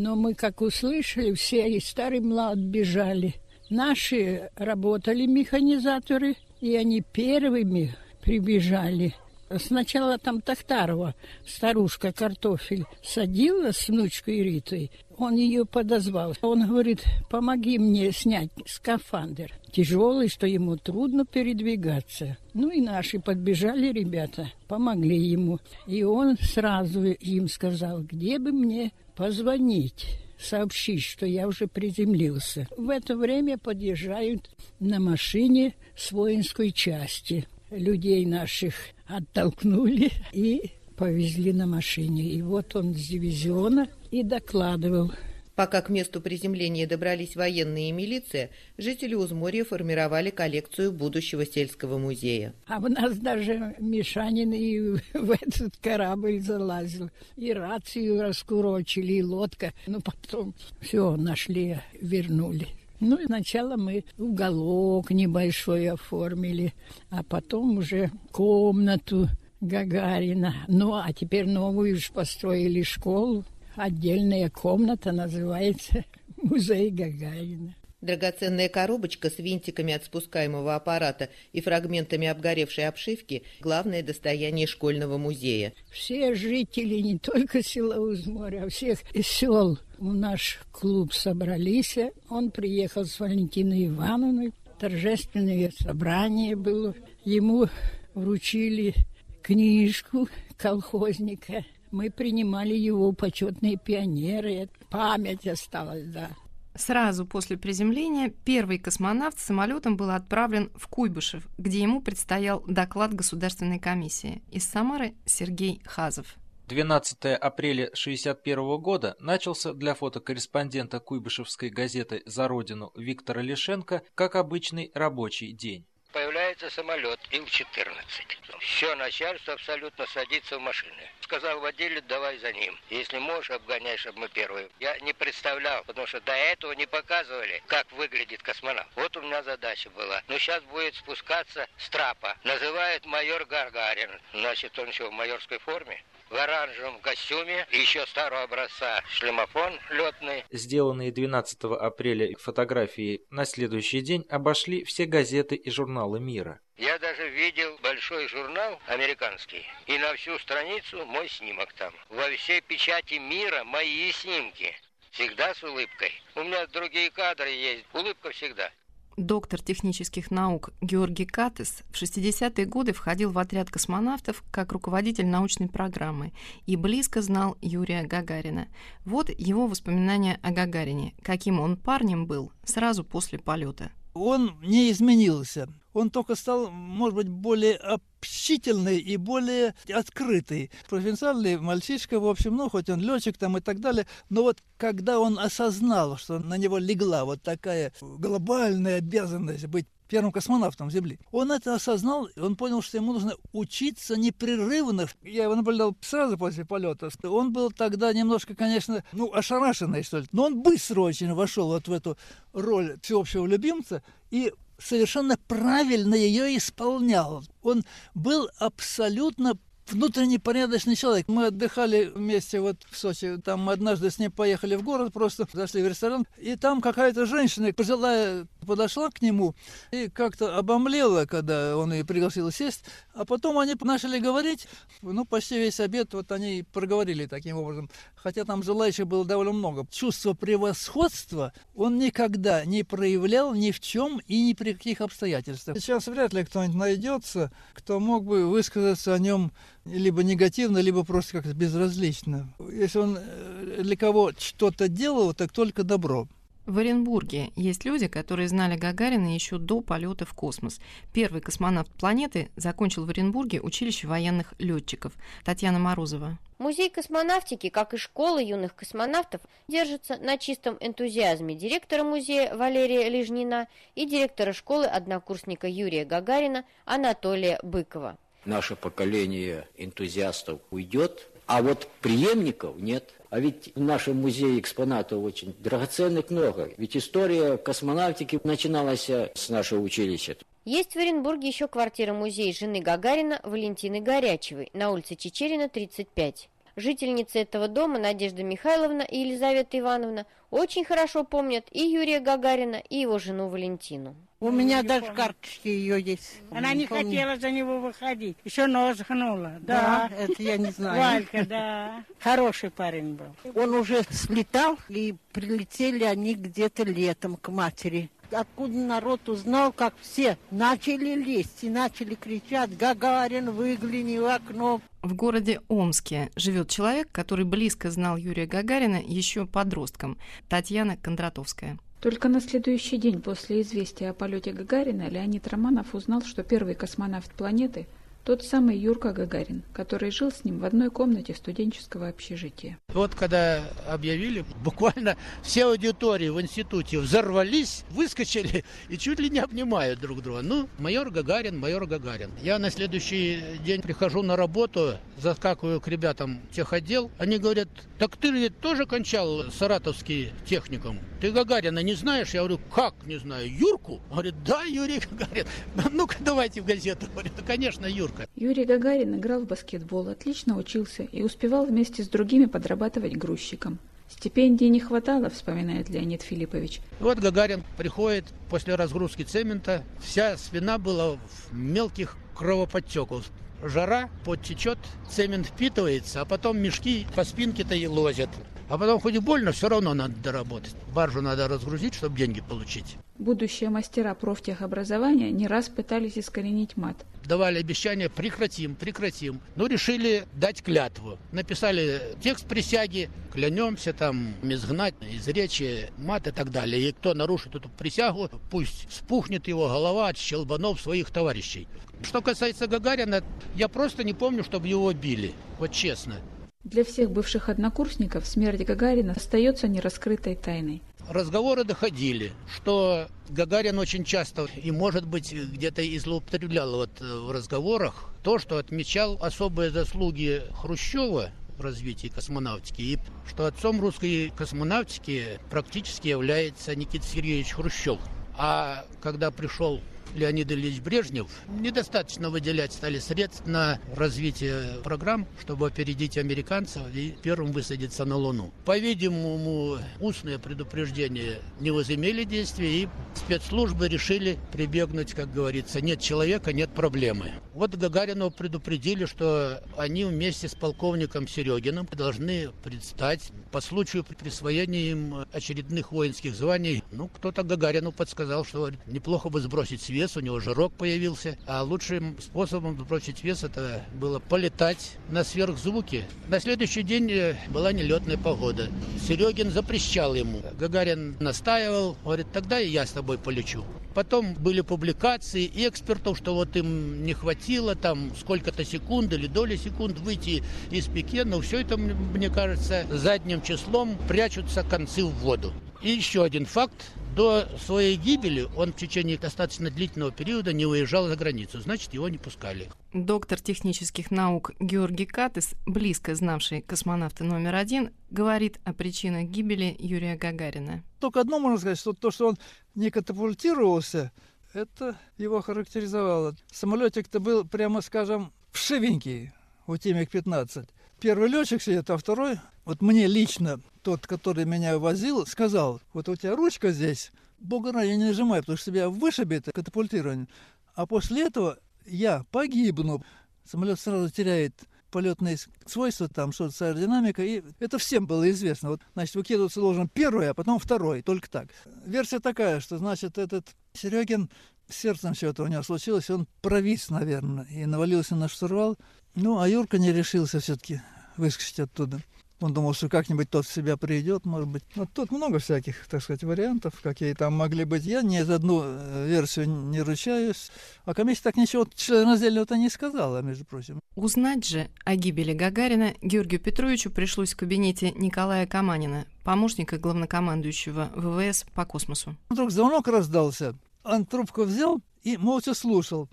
но 0.00 0.16
мы, 0.16 0.34
как 0.34 0.62
услышали, 0.62 1.34
все 1.34 1.68
и 1.68 1.78
старый 1.78 2.20
млад 2.20 2.58
бежали. 2.58 3.34
Наши 3.68 4.50
работали 4.56 5.26
механизаторы, 5.26 6.36
и 6.62 6.74
они 6.74 7.02
первыми 7.02 7.94
прибежали. 8.22 9.14
Сначала 9.58 10.16
там 10.16 10.40
Тахтарова, 10.40 11.16
старушка 11.44 12.12
картофель, 12.12 12.84
садила 13.02 13.72
с 13.72 13.88
внучкой 13.88 14.44
Ритой. 14.44 14.92
Он 15.16 15.34
ее 15.34 15.64
подозвал. 15.64 16.34
Он 16.40 16.68
говорит, 16.68 17.02
помоги 17.28 17.76
мне 17.78 18.12
снять 18.12 18.50
скафандр. 18.64 19.52
Тяжелый, 19.72 20.28
что 20.28 20.46
ему 20.46 20.76
трудно 20.76 21.26
передвигаться. 21.26 22.36
Ну 22.54 22.70
и 22.70 22.80
наши 22.80 23.18
подбежали 23.18 23.92
ребята, 23.92 24.52
помогли 24.68 25.18
ему. 25.18 25.58
И 25.88 26.04
он 26.04 26.36
сразу 26.40 27.02
им 27.02 27.48
сказал, 27.48 28.02
где 28.02 28.38
бы 28.38 28.52
мне 28.52 28.92
позвонить 29.16 30.06
сообщить, 30.38 31.02
что 31.02 31.26
я 31.26 31.46
уже 31.46 31.66
приземлился. 31.66 32.66
В 32.76 32.88
это 32.88 33.16
время 33.16 33.58
подъезжают 33.58 34.48
на 34.78 34.98
машине 34.98 35.74
с 35.96 36.12
воинской 36.12 36.72
части. 36.72 37.46
Людей 37.70 38.26
наших 38.26 38.74
оттолкнули 39.06 40.10
и 40.32 40.72
повезли 40.96 41.52
на 41.52 41.66
машине. 41.66 42.24
И 42.24 42.42
вот 42.42 42.74
он 42.76 42.94
с 42.94 43.08
дивизиона 43.08 43.88
и 44.10 44.22
докладывал 44.22 45.12
Пока 45.60 45.82
к 45.82 45.90
месту 45.90 46.22
приземления 46.22 46.86
добрались 46.86 47.36
военные 47.36 47.90
и 47.90 47.92
милиция, 47.92 48.48
жители 48.78 49.12
Узморья 49.12 49.62
формировали 49.66 50.30
коллекцию 50.30 50.90
будущего 50.90 51.44
сельского 51.44 51.98
музея. 51.98 52.54
А 52.66 52.78
у 52.78 52.88
нас 52.88 53.18
даже 53.18 53.76
Мишанин 53.78 54.54
и 54.54 54.80
в 55.12 55.30
этот 55.30 55.76
корабль 55.76 56.40
залазил. 56.40 57.10
И 57.36 57.52
рацию 57.52 58.22
раскурочили, 58.22 59.12
и 59.12 59.22
лодка. 59.22 59.74
Ну, 59.86 60.00
потом 60.00 60.54
все 60.80 61.14
нашли, 61.16 61.78
вернули. 62.00 62.68
Ну, 63.00 63.18
сначала 63.24 63.76
мы 63.76 64.04
уголок 64.18 65.10
небольшой 65.10 65.88
оформили, 65.88 66.74
а 67.08 67.22
потом 67.22 67.78
уже 67.78 68.10
комнату 68.30 69.28
Гагарина. 69.60 70.54
Ну, 70.68 70.94
а 70.94 71.12
теперь 71.12 71.46
новую 71.46 71.96
уж 71.96 72.10
построили 72.10 72.82
школу 72.82 73.44
отдельная 73.74 74.50
комната, 74.50 75.12
называется 75.12 76.04
Музей 76.42 76.90
Гагарина. 76.90 77.74
Драгоценная 78.00 78.70
коробочка 78.70 79.28
с 79.28 79.38
винтиками 79.38 79.92
от 79.92 80.04
спускаемого 80.04 80.74
аппарата 80.74 81.28
и 81.52 81.60
фрагментами 81.60 82.28
обгоревшей 82.28 82.88
обшивки– 82.88 83.42
главное 83.60 84.02
достояние 84.02 84.66
школьного 84.66 85.18
музея. 85.18 85.74
Все 85.90 86.34
жители 86.34 86.94
не 87.00 87.18
только 87.18 87.62
села 87.62 88.00
Узморя, 88.00 88.64
а 88.64 88.68
всех 88.70 89.00
сел 89.22 89.78
в 89.98 90.14
наш 90.14 90.60
клуб 90.72 91.12
собрались. 91.12 91.98
Он 92.30 92.50
приехал 92.50 93.04
с 93.04 93.20
Валентиной 93.20 93.88
Ивановной. 93.88 94.52
Торжественное 94.78 95.70
собрание 95.78 96.56
было. 96.56 96.94
Ему 97.26 97.66
вручили 98.14 98.94
книжку 99.42 100.26
колхозника. 100.56 101.66
Мы 101.90 102.08
принимали 102.08 102.74
его 102.74 103.12
почетные 103.12 103.76
пионеры. 103.76 104.70
Память 104.88 105.46
осталась, 105.46 106.06
да. 106.06 106.30
Сразу 106.74 107.26
после 107.26 107.56
приземления 107.56 108.32
первый 108.44 108.78
космонавт 108.78 109.38
самолетом 109.38 109.96
был 109.96 110.10
отправлен 110.10 110.70
в 110.74 110.86
Куйбышев, 110.86 111.48
где 111.58 111.80
ему 111.82 112.00
предстоял 112.00 112.62
доклад 112.66 113.12
Государственной 113.12 113.78
комиссии. 113.78 114.42
Из 114.50 114.64
Самары 114.64 115.14
Сергей 115.26 115.82
Хазов. 115.84 116.36
12 116.70 117.24
апреля 117.34 117.86
1961 117.86 118.78
года 118.78 119.16
начался 119.18 119.72
для 119.74 119.94
фотокорреспондента 119.94 121.00
Куйбышевской 121.00 121.68
газеты 121.68 122.22
«За 122.26 122.46
Родину» 122.46 122.92
Виктора 122.94 123.42
Лишенко 123.42 124.02
как 124.14 124.36
обычный 124.36 124.92
рабочий 124.94 125.50
день. 125.50 125.84
Появляется 126.12 126.68
самолет 126.70 127.20
Ил-14. 127.30 128.58
Все 128.58 128.94
начальство 128.96 129.54
абсолютно 129.54 130.06
садится 130.06 130.58
в 130.58 130.60
машины. 130.60 131.08
Сказал 131.20 131.60
водитель, 131.60 132.00
давай 132.02 132.36
за 132.38 132.52
ним. 132.52 132.76
Если 132.90 133.18
можешь, 133.18 133.50
обгоняй, 133.50 133.96
чтобы 133.96 134.20
мы 134.20 134.28
первые. 134.28 134.68
Я 134.80 134.98
не 135.00 135.12
представлял, 135.12 135.84
потому 135.84 136.08
что 136.08 136.20
до 136.20 136.32
этого 136.32 136.72
не 136.72 136.86
показывали, 136.86 137.62
как 137.68 137.90
выглядит 137.92 138.42
космонавт. 138.42 138.90
Вот 138.96 139.16
у 139.16 139.22
меня 139.22 139.44
задача 139.44 139.88
была. 139.90 140.22
Но 140.26 140.36
сейчас 140.38 140.64
будет 140.64 140.96
спускаться 140.96 141.68
с 141.78 141.88
трапа. 141.90 142.36
Называют 142.42 143.06
майор 143.06 143.44
Гаргарин. 143.44 144.10
Значит, 144.32 144.76
он 144.80 144.88
еще 144.88 145.08
в 145.08 145.12
майорской 145.12 145.58
форме 145.58 146.02
в 146.30 146.34
оранжевом 146.34 147.00
костюме, 147.00 147.66
еще 147.72 148.06
старого 148.06 148.44
образца 148.44 149.02
шлемофон 149.10 149.78
летный. 149.90 150.44
Сделанные 150.50 151.10
12 151.10 151.64
апреля 151.64 152.34
фотографии 152.38 153.22
на 153.30 153.44
следующий 153.44 154.00
день 154.00 154.24
обошли 154.30 154.84
все 154.84 155.04
газеты 155.04 155.56
и 155.56 155.70
журналы 155.70 156.20
мира. 156.20 156.60
Я 156.76 156.98
даже 156.98 157.28
видел 157.28 157.76
большой 157.82 158.28
журнал 158.28 158.80
американский, 158.86 159.66
и 159.86 159.98
на 159.98 160.14
всю 160.14 160.38
страницу 160.38 161.04
мой 161.04 161.28
снимок 161.28 161.72
там. 161.74 161.92
Во 162.08 162.30
всей 162.30 162.60
печати 162.62 163.14
мира 163.14 163.64
мои 163.64 164.10
снимки. 164.12 164.74
Всегда 165.10 165.52
с 165.54 165.62
улыбкой. 165.64 166.12
У 166.36 166.44
меня 166.44 166.66
другие 166.68 167.10
кадры 167.10 167.50
есть. 167.50 167.84
Улыбка 167.92 168.30
всегда. 168.30 168.70
Доктор 169.16 169.60
технических 169.60 170.30
наук 170.30 170.70
Георгий 170.80 171.26
Катес 171.26 171.82
в 171.90 172.00
60-е 172.00 172.64
годы 172.64 172.92
входил 172.92 173.32
в 173.32 173.38
отряд 173.38 173.70
космонавтов 173.70 174.44
как 174.50 174.72
руководитель 174.72 175.26
научной 175.26 175.68
программы 175.68 176.32
и 176.66 176.76
близко 176.76 177.20
знал 177.20 177.58
Юрия 177.60 178.04
Гагарина. 178.04 178.68
Вот 179.04 179.28
его 179.30 179.66
воспоминания 179.66 180.38
о 180.42 180.52
Гагарине, 180.52 181.14
каким 181.22 181.60
он 181.60 181.76
парнем 181.76 182.26
был 182.26 182.52
сразу 182.64 183.04
после 183.04 183.38
полета. 183.38 183.90
Он 184.14 184.56
не 184.62 184.90
изменился. 184.90 185.68
Он 185.92 186.10
только 186.10 186.34
стал, 186.34 186.70
может 186.70 187.16
быть, 187.16 187.28
более 187.28 187.76
общительный 187.76 188.98
и 188.98 189.16
более 189.16 189.74
открытый. 189.92 190.70
Провинциальный 190.88 191.58
мальчишка, 191.58 192.20
в 192.20 192.28
общем, 192.28 192.56
ну, 192.56 192.68
хоть 192.68 192.88
он 192.88 193.00
летчик 193.00 193.36
там 193.36 193.56
и 193.56 193.60
так 193.60 193.80
далее, 193.80 194.06
но 194.28 194.42
вот 194.42 194.58
когда 194.76 195.18
он 195.18 195.38
осознал, 195.38 196.16
что 196.16 196.38
на 196.38 196.56
него 196.56 196.78
легла 196.78 197.24
вот 197.24 197.42
такая 197.42 197.92
глобальная 198.00 198.98
обязанность 198.98 199.66
быть 199.66 199.86
первым 200.10 200.32
космонавтом 200.32 200.90
Земли. 200.90 201.18
Он 201.30 201.52
это 201.52 201.74
осознал, 201.74 202.28
он 202.36 202.56
понял, 202.56 202.82
что 202.82 202.98
ему 202.98 203.12
нужно 203.12 203.34
учиться 203.52 204.16
непрерывно. 204.16 205.06
Я 205.22 205.44
его 205.44 205.54
наблюдал 205.54 205.96
сразу 206.00 206.36
после 206.36 206.64
полета. 206.64 207.08
Он 207.22 207.52
был 207.52 207.70
тогда 207.70 208.12
немножко, 208.12 208.54
конечно, 208.54 209.04
ну, 209.12 209.32
ошарашенный, 209.32 210.02
что 210.02 210.18
ли. 210.18 210.26
Но 210.32 210.46
он 210.46 210.62
быстро 210.62 211.02
очень 211.02 211.32
вошел 211.32 211.68
вот 211.68 211.86
в 211.86 211.92
эту 211.92 212.18
роль 212.52 212.98
всеобщего 213.02 213.46
любимца 213.46 214.02
и 214.30 214.52
совершенно 214.80 215.36
правильно 215.48 216.14
ее 216.14 216.56
исполнял. 216.56 217.44
Он 217.62 217.84
был 218.14 218.48
абсолютно 218.58 219.54
внутренне 219.92 220.38
порядочный 220.38 220.96
человек. 220.96 221.28
Мы 221.28 221.46
отдыхали 221.46 222.10
вместе 222.14 222.60
вот 222.60 222.76
в 222.90 222.96
Сочи. 222.96 223.38
Там 223.44 223.62
мы 223.62 223.72
однажды 223.72 224.10
с 224.10 224.18
ним 224.18 224.30
поехали 224.30 224.74
в 224.76 224.82
город, 224.82 225.12
просто 225.12 225.46
зашли 225.52 225.82
в 225.82 225.88
ресторан. 225.88 226.26
И 226.38 226.56
там 226.56 226.80
какая-то 226.80 227.26
женщина, 227.26 227.72
пожилая, 227.72 228.46
подошла 228.60 229.10
к 229.10 229.22
нему 229.22 229.54
и 229.90 230.08
как-то 230.08 230.56
обомлела, 230.56 231.26
когда 231.26 231.76
он 231.76 231.92
ее 231.92 232.04
пригласил 232.04 232.50
сесть. 232.50 232.84
А 233.14 233.24
потом 233.24 233.58
они 233.58 233.74
начали 233.80 234.18
говорить. 234.18 234.66
Ну, 235.02 235.24
почти 235.24 235.58
весь 235.58 235.80
обед 235.80 236.12
вот 236.14 236.32
они 236.32 236.64
проговорили 236.72 237.26
таким 237.26 237.56
образом. 237.56 237.90
Хотя 238.14 238.44
там 238.44 238.62
желающих 238.62 239.06
было 239.06 239.24
довольно 239.24 239.52
много. 239.52 239.86
Чувство 239.90 240.34
превосходства 240.34 241.52
он 241.74 241.98
никогда 241.98 242.64
не 242.64 242.82
проявлял 242.82 243.54
ни 243.54 243.70
в 243.70 243.80
чем 243.80 244.20
и 244.26 244.42
ни 244.42 244.52
при 244.52 244.74
каких 244.74 245.00
обстоятельствах. 245.00 245.78
Сейчас 245.78 246.06
вряд 246.06 246.32
ли 246.32 246.44
кто-нибудь 246.44 246.76
найдется, 246.76 247.52
кто 247.74 247.98
мог 248.00 248.24
бы 248.24 248.48
высказаться 248.48 249.14
о 249.14 249.18
нем 249.18 249.52
либо 249.84 250.22
негативно, 250.22 250.78
либо 250.78 251.04
просто 251.04 251.32
как-то 251.32 251.54
безразлично. 251.54 252.52
Если 252.72 252.98
он 252.98 253.18
э, 253.18 253.80
для 253.82 253.96
кого 253.96 254.32
что-то 254.38 254.88
делал, 254.88 255.32
так 255.34 255.52
только 255.52 255.82
добро. 255.84 256.28
В 256.70 256.78
Оренбурге 256.78 257.50
есть 257.56 257.84
люди, 257.84 258.06
которые 258.06 258.46
знали 258.46 258.76
Гагарина 258.76 259.34
еще 259.34 259.58
до 259.58 259.80
полета 259.80 260.24
в 260.24 260.34
космос. 260.34 260.78
Первый 261.12 261.40
космонавт 261.40 261.90
планеты 261.90 262.48
закончил 262.54 263.06
в 263.06 263.10
Оренбурге 263.10 263.60
училище 263.60 264.06
военных 264.06 264.54
летчиков. 264.60 265.12
Татьяна 265.44 265.80
Морозова. 265.80 266.38
Музей 266.58 266.88
космонавтики, 266.88 267.70
как 267.70 267.92
и 267.94 267.96
школа 267.96 268.40
юных 268.40 268.76
космонавтов, 268.76 269.40
держится 269.66 270.16
на 270.18 270.38
чистом 270.38 270.76
энтузиазме 270.78 271.56
директора 271.56 272.04
музея 272.04 272.54
Валерия 272.54 273.08
Лежнина 273.08 273.66
и 273.96 274.06
директора 274.06 274.52
школы 274.52 274.86
однокурсника 274.86 275.66
Юрия 275.66 276.04
Гагарина 276.04 276.64
Анатолия 276.84 277.58
Быкова 277.64 278.16
наше 278.44 278.76
поколение 278.76 279.68
энтузиастов 279.76 280.60
уйдет, 280.70 281.28
а 281.50 281.62
вот 281.62 281.88
преемников 282.00 282.76
нет. 282.76 283.12
А 283.28 283.40
ведь 283.40 283.72
в 283.74 283.80
нашем 283.80 284.18
музее 284.18 284.60
экспонатов 284.60 285.22
очень 285.24 285.52
драгоценных 285.58 286.30
много. 286.30 286.70
Ведь 286.76 286.96
история 286.96 287.56
космонавтики 287.56 288.38
начиналась 288.44 289.10
с 289.10 289.48
нашего 289.48 289.80
училища. 289.80 290.36
Есть 290.64 290.92
в 290.92 290.96
Оренбурге 290.96 291.48
еще 291.48 291.66
квартира-музей 291.66 292.54
жены 292.54 292.80
Гагарина 292.80 293.40
Валентины 293.42 294.00
Горячевой 294.00 294.70
на 294.74 294.92
улице 294.92 295.16
Чечерина, 295.16 295.68
35. 295.68 296.48
Жительницы 296.76 297.40
этого 297.40 297.66
дома 297.66 297.98
Надежда 297.98 298.44
Михайловна 298.44 299.02
и 299.02 299.18
Елизавета 299.18 299.76
Ивановна 299.76 300.26
очень 300.52 300.84
хорошо 300.84 301.24
помнят 301.24 301.64
и 301.72 301.82
Юрия 301.82 302.20
Гагарина, 302.20 302.76
и 302.76 302.98
его 302.98 303.18
жену 303.18 303.48
Валентину. 303.48 304.14
У 304.40 304.50
меня 304.50 304.82
даже 304.82 305.02
помню. 305.06 305.16
карточки 305.16 305.68
ее 305.68 306.00
есть. 306.00 306.40
Она 306.50 306.72
не, 306.72 306.80
не 306.80 306.86
хотела 306.86 307.36
за 307.36 307.50
него 307.50 307.78
выходить. 307.80 308.38
Еще 308.42 308.66
нос 308.66 308.98
гнула. 309.06 309.58
Да. 309.60 310.08
да, 310.08 310.16
это 310.16 310.42
я 310.42 310.56
не 310.56 310.70
знаю. 310.76 310.98
Валька, 310.98 311.46
да. 311.46 312.04
Хороший 312.20 312.70
парень 312.70 313.14
был. 313.14 313.34
Он 313.54 313.74
уже 313.74 314.02
слетал, 314.10 314.78
и 314.88 315.14
прилетели 315.32 316.04
они 316.04 316.34
где-то 316.34 316.84
летом 316.84 317.36
к 317.36 317.50
матери 317.50 318.10
откуда 318.32 318.74
народ 318.74 319.28
узнал, 319.28 319.72
как 319.72 319.94
все 320.00 320.38
начали 320.50 321.14
лезть 321.14 321.64
и 321.64 321.68
начали 321.68 322.14
кричать 322.14 322.76
«Гагарин, 322.76 323.50
выгляни 323.50 324.18
в 324.18 324.26
окно!» 324.26 324.80
В 325.02 325.14
городе 325.14 325.60
Омске 325.68 326.30
живет 326.36 326.68
человек, 326.68 327.08
который 327.10 327.44
близко 327.44 327.90
знал 327.90 328.16
Юрия 328.16 328.46
Гагарина 328.46 329.02
еще 329.02 329.46
подростком, 329.46 330.18
Татьяна 330.48 330.96
Кондратовская. 330.96 331.78
Только 332.00 332.28
на 332.28 332.40
следующий 332.40 332.96
день 332.96 333.20
после 333.20 333.60
известия 333.60 334.10
о 334.10 334.14
полете 334.14 334.52
Гагарина 334.52 335.08
Леонид 335.08 335.46
Романов 335.48 335.94
узнал, 335.94 336.22
что 336.22 336.42
первый 336.42 336.74
космонавт 336.74 337.30
планеты– 337.32 337.86
тот 338.24 338.44
самый 338.44 338.76
Юрка 338.76 339.12
Гагарин, 339.12 339.62
который 339.72 340.10
жил 340.10 340.30
с 340.30 340.44
ним 340.44 340.58
в 340.58 340.64
одной 340.64 340.90
комнате 340.90 341.34
студенческого 341.34 342.08
общежития. 342.08 342.78
Вот 342.92 343.14
когда 343.14 343.64
объявили, 343.88 344.44
буквально 344.62 345.16
все 345.42 345.66
аудитории 345.66 346.28
в 346.28 346.40
институте 346.40 346.98
взорвались, 346.98 347.84
выскочили 347.90 348.64
и 348.88 348.98
чуть 348.98 349.20
ли 349.20 349.30
не 349.30 349.40
обнимают 349.40 350.00
друг 350.00 350.22
друга. 350.22 350.42
Ну, 350.42 350.68
майор 350.78 351.10
Гагарин, 351.10 351.58
майор 351.58 351.86
Гагарин. 351.86 352.30
Я 352.42 352.58
на 352.58 352.70
следующий 352.70 353.42
день 353.64 353.82
прихожу 353.82 354.22
на 354.22 354.36
работу, 354.36 354.98
заскакиваю 355.18 355.80
к 355.80 355.88
ребятам 355.88 356.40
техотдел. 356.52 357.10
Они 357.18 357.38
говорят, 357.38 357.68
так 357.98 358.16
ты 358.16 358.30
ведь 358.30 358.60
тоже 358.60 358.86
кончал 358.86 359.50
саратовский 359.50 360.32
техникум? 360.46 361.00
Ты 361.20 361.32
Гагарина 361.32 361.80
не 361.80 361.94
знаешь? 361.94 362.34
Я 362.34 362.40
говорю, 362.40 362.60
как 362.74 362.94
не 363.06 363.18
знаю? 363.18 363.50
Юрку? 363.50 364.00
Говорит, 364.10 364.42
да, 364.44 364.62
Юрий 364.64 365.00
Гагарин. 365.10 365.46
Ну-ка, 365.92 366.16
давайте 366.20 366.60
в 366.60 366.64
газету. 366.66 367.06
Говорит, 367.12 367.32
да, 367.36 367.42
конечно, 367.42 367.86
Юр. 367.86 368.09
Юрка. 368.10 368.28
Юрий 368.36 368.64
Гагарин 368.64 369.16
играл 369.16 369.42
в 369.42 369.46
баскетбол, 369.46 370.08
отлично 370.08 370.56
учился 370.56 371.04
и 371.04 371.22
успевал 371.22 371.66
вместе 371.66 372.02
с 372.02 372.08
другими 372.08 372.46
подрабатывать 372.46 373.16
грузчиком. 373.16 373.78
Стипендии 374.08 374.64
не 374.64 374.80
хватало, 374.80 375.30
вспоминает 375.30 375.88
Леонид 375.88 376.22
Филиппович. 376.22 376.80
Вот 376.98 377.18
Гагарин 377.18 377.62
приходит 377.76 378.24
после 378.48 378.74
разгрузки 378.74 379.22
цемента. 379.22 379.84
Вся 380.00 380.36
спина 380.36 380.78
была 380.78 381.12
в 381.12 381.54
мелких 381.54 382.16
кровоподтеках. 382.34 383.24
Жара, 383.62 384.08
подтечет, 384.24 384.78
цемент 385.08 385.46
впитывается, 385.46 386.22
а 386.22 386.24
потом 386.24 386.58
мешки 386.58 387.06
по 387.14 387.24
спинке-то 387.24 387.74
и 387.74 387.86
лозят. 387.86 388.30
А 388.70 388.78
потом 388.78 389.00
хоть 389.00 389.16
и 389.16 389.18
больно, 389.18 389.50
все 389.50 389.68
равно 389.68 389.94
надо 389.94 390.14
доработать. 390.22 390.76
Баржу 390.94 391.20
надо 391.20 391.48
разгрузить, 391.48 391.92
чтобы 391.94 392.16
деньги 392.16 392.40
получить. 392.40 392.96
Будущие 393.18 393.68
мастера 393.68 394.14
профтехобразования 394.14 395.32
не 395.32 395.48
раз 395.48 395.68
пытались 395.68 396.16
искоренить 396.16 396.76
мат. 396.76 396.96
Давали 397.24 397.58
обещание 397.58 398.08
прекратим, 398.08 398.76
прекратим. 398.76 399.40
Но 399.56 399.66
решили 399.66 400.24
дать 400.34 400.62
клятву. 400.62 401.18
Написали 401.32 402.14
текст 402.22 402.46
присяги, 402.46 403.10
клянемся 403.32 403.92
там 403.92 404.34
изгнать 404.44 404.94
из 405.02 405.26
речи 405.26 405.90
мат 405.98 406.28
и 406.28 406.30
так 406.30 406.52
далее. 406.52 406.90
И 406.90 406.92
кто 406.92 407.12
нарушит 407.12 407.56
эту 407.56 407.68
присягу, 407.70 408.30
пусть 408.52 408.86
спухнет 408.92 409.48
его 409.48 409.66
голова 409.66 410.10
от 410.10 410.16
щелбанов 410.16 410.80
своих 410.80 411.10
товарищей. 411.10 411.66
Что 412.04 412.22
касается 412.22 412.68
Гагарина, 412.68 413.24
я 413.56 413.66
просто 413.66 414.04
не 414.04 414.14
помню, 414.14 414.44
чтобы 414.44 414.68
его 414.68 414.92
били. 414.92 415.34
Вот 415.58 415.72
честно. 415.72 416.20
Для 416.64 416.84
всех 416.84 417.10
бывших 417.10 417.48
однокурсников 417.48 418.26
смерть 418.26 418.62
Гагарина 418.66 419.12
остается 419.12 419.66
нераскрытой 419.66 420.36
тайной. 420.36 420.82
Разговоры 421.08 421.64
доходили, 421.64 422.32
что 422.54 423.06
Гагарин 423.30 423.78
очень 423.78 424.04
часто 424.04 424.46
и, 424.62 424.70
может 424.70 425.06
быть, 425.06 425.32
где-то 425.32 425.80
и 425.80 425.98
злоупотреблял 425.98 426.70
вот 426.72 427.00
э, 427.00 427.18
в 427.20 427.30
разговорах 427.30 428.10
то, 428.22 428.38
что 428.38 428.58
отмечал 428.58 429.18
особые 429.22 429.70
заслуги 429.70 430.42
Хрущева 430.52 431.30
в 431.56 431.62
развитии 431.62 432.08
космонавтики, 432.08 432.82
и 432.82 432.98
что 433.26 433.46
отцом 433.46 433.80
русской 433.80 434.30
космонавтики 434.36 435.40
практически 435.48 436.08
является 436.08 436.76
Никита 436.76 437.06
Сергеевич 437.06 437.52
Хрущев. 437.52 437.98
А 438.36 438.84
когда 439.00 439.30
пришел 439.30 439.80
Леонид 440.14 440.50
Ильич 440.50 440.80
Брежнев, 440.80 441.28
недостаточно 441.48 442.30
выделять 442.30 442.72
стали 442.72 442.98
средств 442.98 443.46
на 443.46 443.80
развитие 443.94 444.78
программ, 444.82 445.26
чтобы 445.40 445.68
опередить 445.68 446.18
американцев 446.18 446.82
и 446.94 447.14
первым 447.22 447.52
высадиться 447.52 448.04
на 448.04 448.16
Луну. 448.16 448.52
По-видимому, 448.64 449.78
устные 450.00 450.38
предупреждения 450.38 451.38
не 451.60 451.70
возымели 451.70 452.24
действия, 452.24 452.82
и 452.82 452.88
спецслужбы 453.14 453.88
решили 453.88 454.38
прибегнуть, 454.52 455.14
как 455.14 455.32
говорится, 455.32 455.80
нет 455.80 456.00
человека, 456.00 456.52
нет 456.52 456.70
проблемы. 456.74 457.32
Вот 457.54 457.74
Гагарину 457.74 458.30
предупредили, 458.30 459.04
что 459.04 459.62
они 459.76 460.04
вместе 460.04 460.48
с 460.48 460.54
полковником 460.54 461.28
Серегиным 461.28 461.88
должны 461.92 462.50
предстать 462.62 463.30
по 463.52 463.60
случаю 463.60 464.04
присвоения 464.04 464.92
им 464.92 465.26
очередных 465.32 465.92
воинских 465.92 466.34
званий. 466.34 466.82
Ну, 466.90 467.08
кто-то 467.08 467.42
Гагарину 467.42 467.92
подсказал, 467.92 468.44
что 468.44 468.70
неплохо 468.86 469.28
бы 469.28 469.40
сбросить 469.40 469.82
свет 469.82 469.99
вес, 470.00 470.16
у 470.16 470.20
него 470.20 470.40
жирок 470.40 470.72
появился. 470.72 471.36
А 471.46 471.62
лучшим 471.62 472.16
способом 472.20 472.78
сбросить 472.78 473.22
вес 473.22 473.44
это 473.44 473.84
было 473.94 474.18
полетать 474.18 474.96
на 475.10 475.24
сверхзвуке. 475.24 476.06
На 476.28 476.40
следующий 476.40 476.82
день 476.82 477.10
э, 477.10 477.36
была 477.50 477.72
нелетная 477.72 478.16
погода. 478.16 478.70
Серегин 479.06 479.50
запрещал 479.50 480.14
ему. 480.14 480.40
Гагарин 480.58 481.16
настаивал, 481.20 481.98
говорит, 482.02 482.28
тогда 482.32 482.58
и 482.58 482.70
я 482.70 482.86
с 482.86 482.92
тобой 482.92 483.18
полечу. 483.18 483.62
Потом 483.94 484.32
были 484.34 484.62
публикации 484.62 485.50
экспертов, 485.66 486.16
что 486.16 486.34
вот 486.34 486.56
им 486.56 487.04
не 487.04 487.12
хватило 487.12 487.74
там 487.74 488.12
сколько-то 488.18 488.64
секунд 488.64 489.12
или 489.12 489.26
доли 489.26 489.56
секунд 489.56 489.98
выйти 489.98 490.42
из 490.70 490.86
пике. 490.86 491.24
Но 491.24 491.42
все 491.42 491.60
это, 491.60 491.76
мне 491.76 492.30
кажется, 492.30 492.86
задним 492.88 493.42
числом 493.42 493.98
прячутся 494.08 494.62
концы 494.62 495.04
в 495.04 495.12
воду. 495.16 495.52
И 495.82 495.90
еще 495.90 496.24
один 496.24 496.46
факт. 496.46 496.86
До 497.16 497.48
своей 497.58 497.96
гибели 497.96 498.48
он 498.56 498.72
в 498.72 498.76
течение 498.76 499.18
достаточно 499.18 499.68
длительного 499.70 500.12
периода 500.12 500.52
не 500.52 500.64
уезжал 500.64 501.08
за 501.08 501.16
границу, 501.16 501.60
значит, 501.60 501.92
его 501.92 502.08
не 502.08 502.18
пускали. 502.18 502.70
Доктор 502.92 503.40
технических 503.40 504.10
наук 504.10 504.52
Георгий 504.60 505.06
Катыс, 505.06 505.54
близко 505.66 506.14
знавший 506.14 506.62
космонавта 506.62 507.24
номер 507.24 507.56
один, 507.56 507.90
говорит 508.10 508.60
о 508.64 508.72
причинах 508.72 509.24
гибели 509.24 509.74
Юрия 509.78 510.16
Гагарина. 510.16 510.84
Только 511.00 511.20
одно 511.20 511.40
можно 511.40 511.58
сказать, 511.58 511.78
что 511.78 511.92
то, 511.92 512.10
что 512.12 512.28
он 512.28 512.38
не 512.76 512.90
катапультировался, 512.90 514.12
это 514.52 514.96
его 515.18 515.42
характеризовало. 515.42 516.36
Самолетик-то 516.52 517.18
был, 517.18 517.44
прямо 517.44 517.80
скажем, 517.80 518.32
вшивенький 518.52 519.32
у 519.66 519.74
Тимик-15. 519.74 520.68
Первый 521.00 521.30
летчик 521.30 521.62
сидит, 521.62 521.88
а 521.88 521.96
второй, 521.96 522.38
вот 522.66 522.82
мне 522.82 523.06
лично 523.06 523.58
тот, 523.82 524.06
который 524.06 524.44
меня 524.44 524.78
возил, 524.78 525.26
сказал, 525.26 525.80
вот 525.94 526.10
у 526.10 526.16
тебя 526.16 526.36
ручка 526.36 526.72
здесь, 526.72 527.10
бога 527.38 527.72
ради 527.72 527.92
не 527.92 528.04
нажимай, 528.04 528.40
потому 528.40 528.58
что 528.58 528.70
тебя 528.70 528.90
вышибет 528.90 529.46
катапультирование. 529.46 530.28
А 530.74 530.84
после 530.84 531.22
этого 531.26 531.58
я 531.86 532.24
погибну. 532.30 533.02
Самолет 533.44 533.80
сразу 533.80 534.10
теряет 534.10 534.54
полетные 534.90 535.38
свойства, 535.64 536.08
там 536.08 536.32
что-то 536.32 536.54
с 536.54 536.62
аэродинамикой, 536.62 537.28
и 537.28 537.44
это 537.60 537.78
всем 537.78 538.06
было 538.06 538.30
известно. 538.30 538.70
Вот, 538.70 538.82
значит, 538.92 539.14
выкидываться 539.14 539.60
должен 539.60 539.88
первый, 539.88 540.28
а 540.28 540.34
потом 540.34 540.58
второй, 540.58 541.00
только 541.00 541.30
так. 541.30 541.48
Версия 541.86 542.20
такая, 542.20 542.60
что, 542.60 542.76
значит, 542.76 543.16
этот 543.16 543.46
Серегин 543.72 544.28
сердцем 544.68 545.12
это 545.20 545.42
у 545.42 545.46
него 545.46 545.62
случилось, 545.62 546.10
он 546.10 546.26
провис, 546.42 546.90
наверное, 546.90 547.46
и 547.46 547.66
навалился 547.66 548.14
на 548.16 548.28
штурвал. 548.28 548.76
Ну, 549.14 549.40
а 549.40 549.48
Юрка 549.48 549.78
не 549.78 549.92
решился 549.92 550.40
все-таки 550.40 550.80
выскочить 551.16 551.60
оттуда. 551.60 552.00
Он 552.40 552.54
думал, 552.54 552.72
что 552.72 552.88
как-нибудь 552.88 553.28
тот 553.28 553.46
в 553.46 553.52
себя 553.52 553.76
придет, 553.76 554.24
может 554.24 554.48
быть. 554.48 554.62
Вот 554.74 554.88
тут 554.94 555.10
много 555.10 555.38
всяких, 555.38 555.86
так 555.88 556.02
сказать, 556.02 556.24
вариантов, 556.24 556.72
какие 556.82 557.12
там 557.12 557.34
могли 557.34 557.64
быть. 557.64 557.84
Я 557.84 558.00
ни 558.00 558.18
за 558.22 558.36
одну 558.36 558.62
э, 558.64 559.06
версию 559.06 559.48
не 559.48 559.82
ручаюсь. 559.82 560.50
А 560.86 560.94
комиссия 560.94 561.24
так 561.24 561.36
ничего 561.36 561.66
членораздельного-то 561.74 562.56
не 562.56 562.70
сказала, 562.70 563.20
между 563.20 563.44
прочим. 563.44 563.78
Узнать 563.94 564.46
же 564.46 564.70
о 564.84 564.96
гибели 564.96 565.34
Гагарина 565.34 565.92
Георгию 566.00 566.40
Петровичу 566.40 566.90
пришлось 566.90 567.34
в 567.34 567.36
кабинете 567.36 567.92
Николая 567.92 568.46
Каманина, 568.46 569.04
помощника 569.22 569.76
главнокомандующего 569.76 570.92
ВВС 570.94 571.44
по 571.54 571.66
космосу. 571.66 572.16
Вдруг 572.30 572.50
звонок 572.52 572.88
раздался. 572.88 573.54
Он 573.84 574.06
трубку 574.06 574.44
взял 574.44 574.80
и 575.02 575.18
молча 575.18 575.52
слушал. 575.52 576.08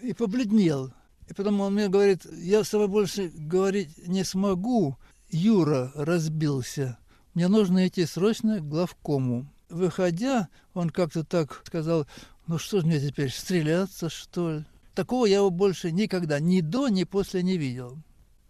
И 0.00 0.12
побледнел. 0.12 0.92
И 1.28 1.34
потом 1.34 1.60
он 1.60 1.74
мне 1.74 1.88
говорит, 1.88 2.24
я 2.32 2.64
с 2.64 2.70
тобой 2.70 2.88
больше 2.88 3.30
говорить 3.34 4.08
не 4.08 4.24
смогу. 4.24 4.96
Юра 5.30 5.92
разбился. 5.94 6.98
Мне 7.34 7.48
нужно 7.48 7.86
идти 7.86 8.06
срочно 8.06 8.58
к 8.58 8.68
главкому. 8.68 9.46
Выходя, 9.68 10.48
он 10.72 10.88
как-то 10.90 11.24
так 11.24 11.62
сказал, 11.66 12.06
ну 12.46 12.58
что 12.58 12.80
ж 12.80 12.84
мне 12.84 12.98
теперь, 12.98 13.30
стреляться, 13.30 14.08
что 14.08 14.52
ли? 14.52 14.64
Такого 14.94 15.26
я 15.26 15.36
его 15.36 15.50
больше 15.50 15.92
никогда 15.92 16.40
ни 16.40 16.60
до, 16.60 16.88
ни 16.88 17.04
после 17.04 17.42
не 17.42 17.58
видел. 17.58 17.98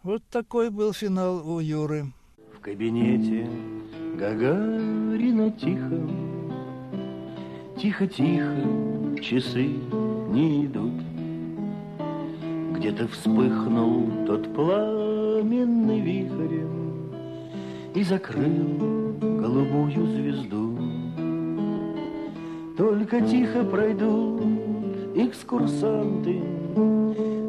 Вот 0.02 0.22
такой 0.30 0.70
был 0.70 0.92
финал 0.92 1.46
у 1.46 1.58
Юры. 1.58 2.12
В 2.56 2.60
кабинете 2.60 3.46
Гагарина 4.16 5.50
тихо, 5.50 5.90
Тихо-тихо, 7.78 9.20
часы 9.20 9.66
не 10.30 10.66
идут. 10.66 11.07
Где-то 12.78 13.08
вспыхнул 13.08 14.06
тот 14.24 14.54
пламенный 14.54 15.98
вихрем 16.00 17.10
И 17.92 18.04
закрыл 18.04 19.16
голубую 19.20 20.06
звезду. 20.06 20.78
Только 22.76 23.20
тихо 23.20 23.64
пройдут 23.64 24.42
экскурсанты, 25.16 26.40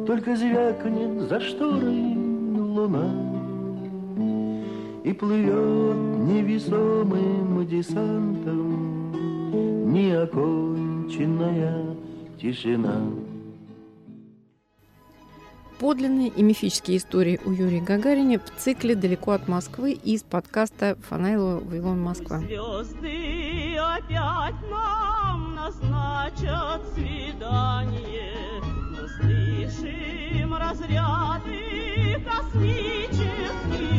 Только 0.04 0.34
звякнет 0.34 1.28
за 1.28 1.38
шторой 1.38 2.16
луна, 2.58 3.08
И 5.04 5.12
плывет 5.12 5.96
невесомым 6.26 7.64
десантом 7.68 9.12
Неоконченная 9.92 11.84
тишина. 12.36 13.00
Подлинные 15.80 16.28
и 16.28 16.42
мифические 16.42 16.98
истории 16.98 17.40
у 17.42 17.52
Юрия 17.52 17.80
Гагарина 17.80 18.38
в 18.38 18.60
цикле 18.60 18.94
«Далеко 18.94 19.30
от 19.30 19.48
Москвы» 19.48 19.92
из 19.92 20.22
подкаста 20.22 20.98
Фанайлова 21.08 21.60
«Вавилон 21.60 21.98
Москва». 22.02 22.36
Звезды 22.40 23.78
опять 23.78 24.60
нам 24.70 25.54
назначат 25.54 26.82
свидание. 26.92 28.60
Мы 28.90 29.08
слышим 29.08 30.54
разряды 30.54 32.26
космических 32.28 33.89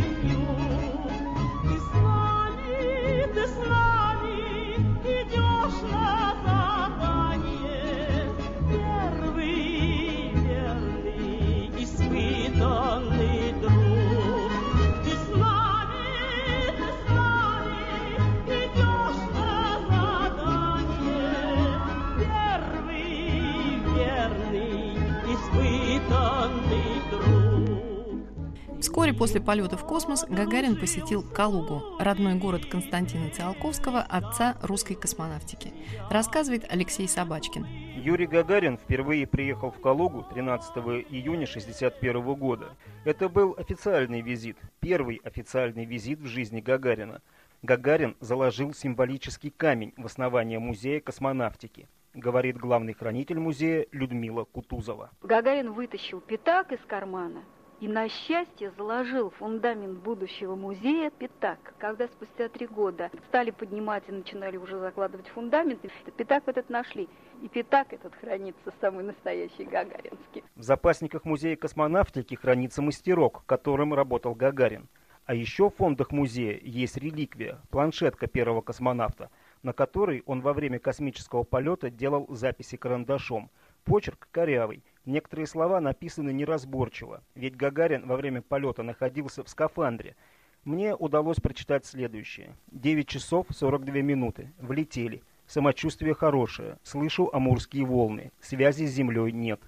после 29.22 29.40
полета 29.40 29.78
в 29.78 29.86
космос 29.86 30.26
Гагарин 30.28 30.76
посетил 30.76 31.22
Калугу, 31.22 31.96
родной 32.00 32.34
город 32.34 32.66
Константина 32.66 33.30
Циолковского, 33.30 34.02
отца 34.02 34.58
русской 34.64 34.96
космонавтики. 34.96 35.72
Рассказывает 36.10 36.66
Алексей 36.68 37.08
Собачкин. 37.08 37.68
Юрий 37.98 38.26
Гагарин 38.26 38.80
впервые 38.80 39.28
приехал 39.28 39.70
в 39.70 39.80
Калугу 39.80 40.26
13 40.34 40.76
июня 41.12 41.46
1961 41.46 42.34
года. 42.34 42.70
Это 43.06 43.30
был 43.30 43.54
официальный 43.60 44.22
визит, 44.22 44.58
первый 44.80 45.22
официальный 45.24 45.86
визит 45.86 46.20
в 46.20 46.26
жизни 46.26 46.60
Гагарина. 46.60 47.22
Гагарин 47.62 48.18
заложил 48.22 48.74
символический 48.74 49.52
камень 49.52 49.94
в 49.98 50.08
основание 50.08 50.58
музея 50.58 51.00
космонавтики 51.00 51.88
говорит 52.16 52.58
главный 52.58 52.94
хранитель 52.94 53.40
музея 53.40 53.86
Людмила 53.92 54.44
Кутузова. 54.44 55.12
Гагарин 55.22 55.72
вытащил 55.72 56.20
пятак 56.20 56.74
из 56.74 56.80
кармана 56.86 57.44
и 57.82 57.88
на 57.88 58.08
счастье 58.08 58.72
заложил 58.78 59.32
фундамент 59.32 59.98
будущего 60.00 60.56
музея 60.56 61.10
Пятак. 61.10 61.74
Когда 61.80 62.08
спустя 62.08 62.48
три 62.48 62.68
года 62.68 63.10
стали 63.28 63.50
поднимать 63.50 64.04
и 64.08 64.12
начинали 64.12 64.56
уже 64.56 64.80
закладывать 64.80 65.28
фундамент, 65.30 65.82
Пятак 66.16 66.48
этот 66.48 66.70
нашли. 66.70 67.10
И 67.42 67.50
Пятак 67.50 67.92
этот 67.92 68.14
хранится 68.16 68.72
самый 68.80 69.04
настоящий 69.04 69.64
гагаринский. 69.64 70.44
В 70.56 70.62
запасниках 70.62 71.26
музея 71.26 71.56
космонавтики 71.56 72.36
хранится 72.36 72.84
мастерок, 72.84 73.44
которым 73.48 73.96
работал 73.96 74.36
Гагарин. 74.36 74.88
А 75.26 75.34
еще 75.34 75.72
в 75.72 75.76
фондах 75.76 76.12
музея 76.12 76.60
есть 76.62 76.98
реликвия, 76.98 77.60
планшетка 77.72 78.28
первого 78.28 78.62
космонавта, 78.62 79.32
на 79.64 79.74
которой 79.74 80.22
он 80.28 80.42
во 80.42 80.54
время 80.54 80.78
космического 80.78 81.44
полета 81.44 81.90
делал 81.90 82.28
записи 82.30 82.78
карандашом. 82.78 83.50
Почерк 83.86 84.28
корявый, 84.32 84.84
Некоторые 85.06 85.48
слова 85.48 85.82
написаны 85.82 86.32
неразборчиво, 86.32 87.24
ведь 87.34 87.56
Гагарин 87.56 88.06
во 88.06 88.16
время 88.18 88.42
полета 88.42 88.84
находился 88.84 89.44
в 89.44 89.50
скафандре. 89.50 90.16
Мне 90.64 90.96
удалось 90.96 91.40
прочитать 91.40 91.86
следующее. 91.86 92.56
9 92.72 93.08
часов 93.08 93.48
42 93.50 94.02
минуты. 94.02 94.52
Влетели. 94.60 95.24
Самочувствие 95.48 96.14
хорошее. 96.14 96.78
Слышу 96.84 97.30
амурские 97.34 97.84
волны. 97.84 98.32
Связи 98.40 98.86
с 98.86 98.92
землей 98.92 99.32
нет. 99.32 99.60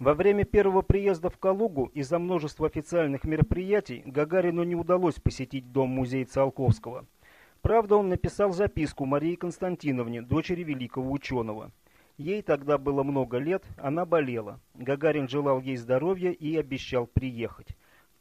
Во 0.00 0.14
время 0.14 0.44
первого 0.44 0.82
приезда 0.82 1.30
в 1.30 1.38
Калугу 1.38 1.92
из-за 1.94 2.18
множества 2.18 2.66
официальных 2.66 3.22
мероприятий 3.22 4.02
Гагарину 4.04 4.64
не 4.64 4.74
удалось 4.74 5.14
посетить 5.14 5.70
дом-музей 5.70 6.24
Циолковского. 6.24 7.06
Правда, 7.60 7.94
он 7.94 8.08
написал 8.08 8.52
записку 8.52 9.04
Марии 9.04 9.36
Константиновне, 9.36 10.22
дочери 10.22 10.64
великого 10.64 11.12
ученого. 11.12 11.70
Ей 12.18 12.42
тогда 12.42 12.78
было 12.78 13.02
много 13.02 13.38
лет, 13.38 13.64
она 13.76 14.04
болела. 14.04 14.60
Гагарин 14.74 15.28
желал 15.28 15.60
ей 15.60 15.76
здоровья 15.76 16.30
и 16.30 16.56
обещал 16.56 17.06
приехать. 17.06 17.68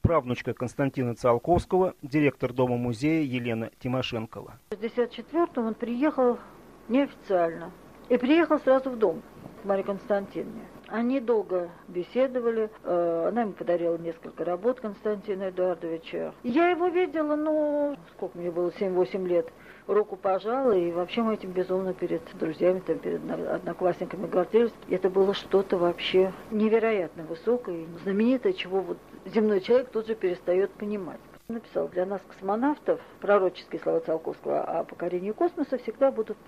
Правнучка 0.01 0.53
Константина 0.53 1.13
Циолковского, 1.13 1.93
директор 2.01 2.53
дома-музея 2.53 3.23
Елена 3.23 3.69
Тимошенкова. 3.79 4.59
В 4.69 4.73
1964 4.73 5.67
он 5.67 5.75
приехал 5.75 6.39
неофициально. 6.87 7.71
И 8.09 8.17
приехал 8.17 8.59
сразу 8.59 8.89
в 8.89 8.97
дом 8.97 9.21
к 9.61 9.65
Марии 9.65 9.83
Константиновне. 9.83 10.63
Они 10.91 11.21
долго 11.21 11.69
беседовали. 11.87 12.69
Э, 12.83 13.27
она 13.29 13.43
ему 13.43 13.53
подарила 13.53 13.97
несколько 13.97 14.43
работ 14.43 14.81
Константина 14.81 15.49
Эдуардовича. 15.49 16.33
Я 16.43 16.69
его 16.69 16.87
видела, 16.87 17.37
ну, 17.37 17.95
сколько 18.11 18.37
мне 18.37 18.51
было, 18.51 18.71
7-8 18.77 19.25
лет. 19.25 19.47
Руку 19.87 20.17
пожала, 20.17 20.73
и 20.73 20.91
вообще 20.91 21.21
мы 21.21 21.35
этим 21.35 21.51
безумно 21.51 21.93
перед 21.93 22.21
друзьями, 22.37 22.81
там, 22.85 22.99
перед 22.99 23.21
одноклассниками 23.31 24.27
гордились. 24.27 24.73
Это 24.89 25.09
было 25.09 25.33
что-то 25.33 25.77
вообще 25.77 26.33
невероятно 26.51 27.23
высокое, 27.23 27.85
знаменитое, 28.03 28.51
чего 28.51 28.81
вот 28.81 28.97
земной 29.25 29.61
человек 29.61 29.89
тут 29.91 30.07
же 30.07 30.15
перестает 30.15 30.71
понимать 30.71 31.19
написал, 31.47 31.89
для 31.89 32.05
нас, 32.05 32.21
космонавтов, 32.29 33.01
пророческие 33.19 33.81
слова 33.81 33.99
Циолковского 33.99 34.61
о 34.61 34.83
покорении 34.85 35.31
космоса 35.31 35.77
всегда 35.79 36.09
будут 36.09 36.37
в 36.37 36.43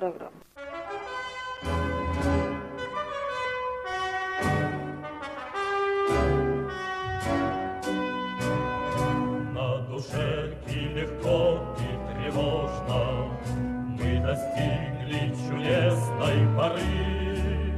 программе. 16.69 17.73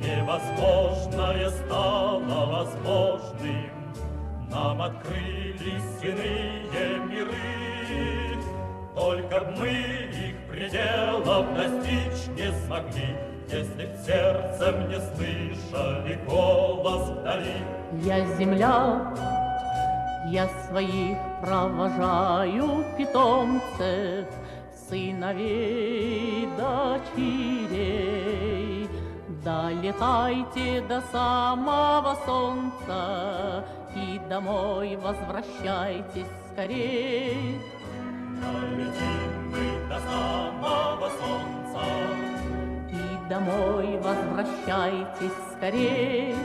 невозможное 0.00 1.50
стало 1.50 2.46
возможным, 2.46 3.70
Нам 4.50 4.82
открылись 4.82 6.02
иные 6.02 6.98
миры. 7.06 8.38
Только 8.94 9.40
б 9.40 9.54
мы 9.58 9.68
их 9.68 10.36
пределов 10.50 11.46
достичь 11.54 12.28
не 12.36 12.52
смогли, 12.66 13.16
Если 13.50 13.86
б 13.86 13.96
сердцем 14.04 14.88
не 14.88 15.00
слышали 15.00 16.18
голос 16.26 17.10
вдали. 17.10 17.62
Я 18.02 18.24
земля, 18.36 19.14
я 20.30 20.48
своих 20.68 21.18
провожаю 21.40 22.84
питомцев, 22.96 24.26
Сыновей, 24.88 26.48
дочерей. 26.56 27.67
Долетайте 29.48 30.82
до 30.82 31.00
самого 31.10 32.14
солнца 32.26 33.64
И 33.96 34.20
домой 34.28 34.94
возвращайтесь 34.96 36.26
скорей. 36.52 37.58
Долетим 38.42 39.50
мы 39.50 39.88
до 39.88 39.98
самого 40.00 41.08
солнца 41.08 41.80
И 42.90 43.28
домой 43.30 43.98
возвращайтесь 44.02 45.32
скорей. 45.56 46.36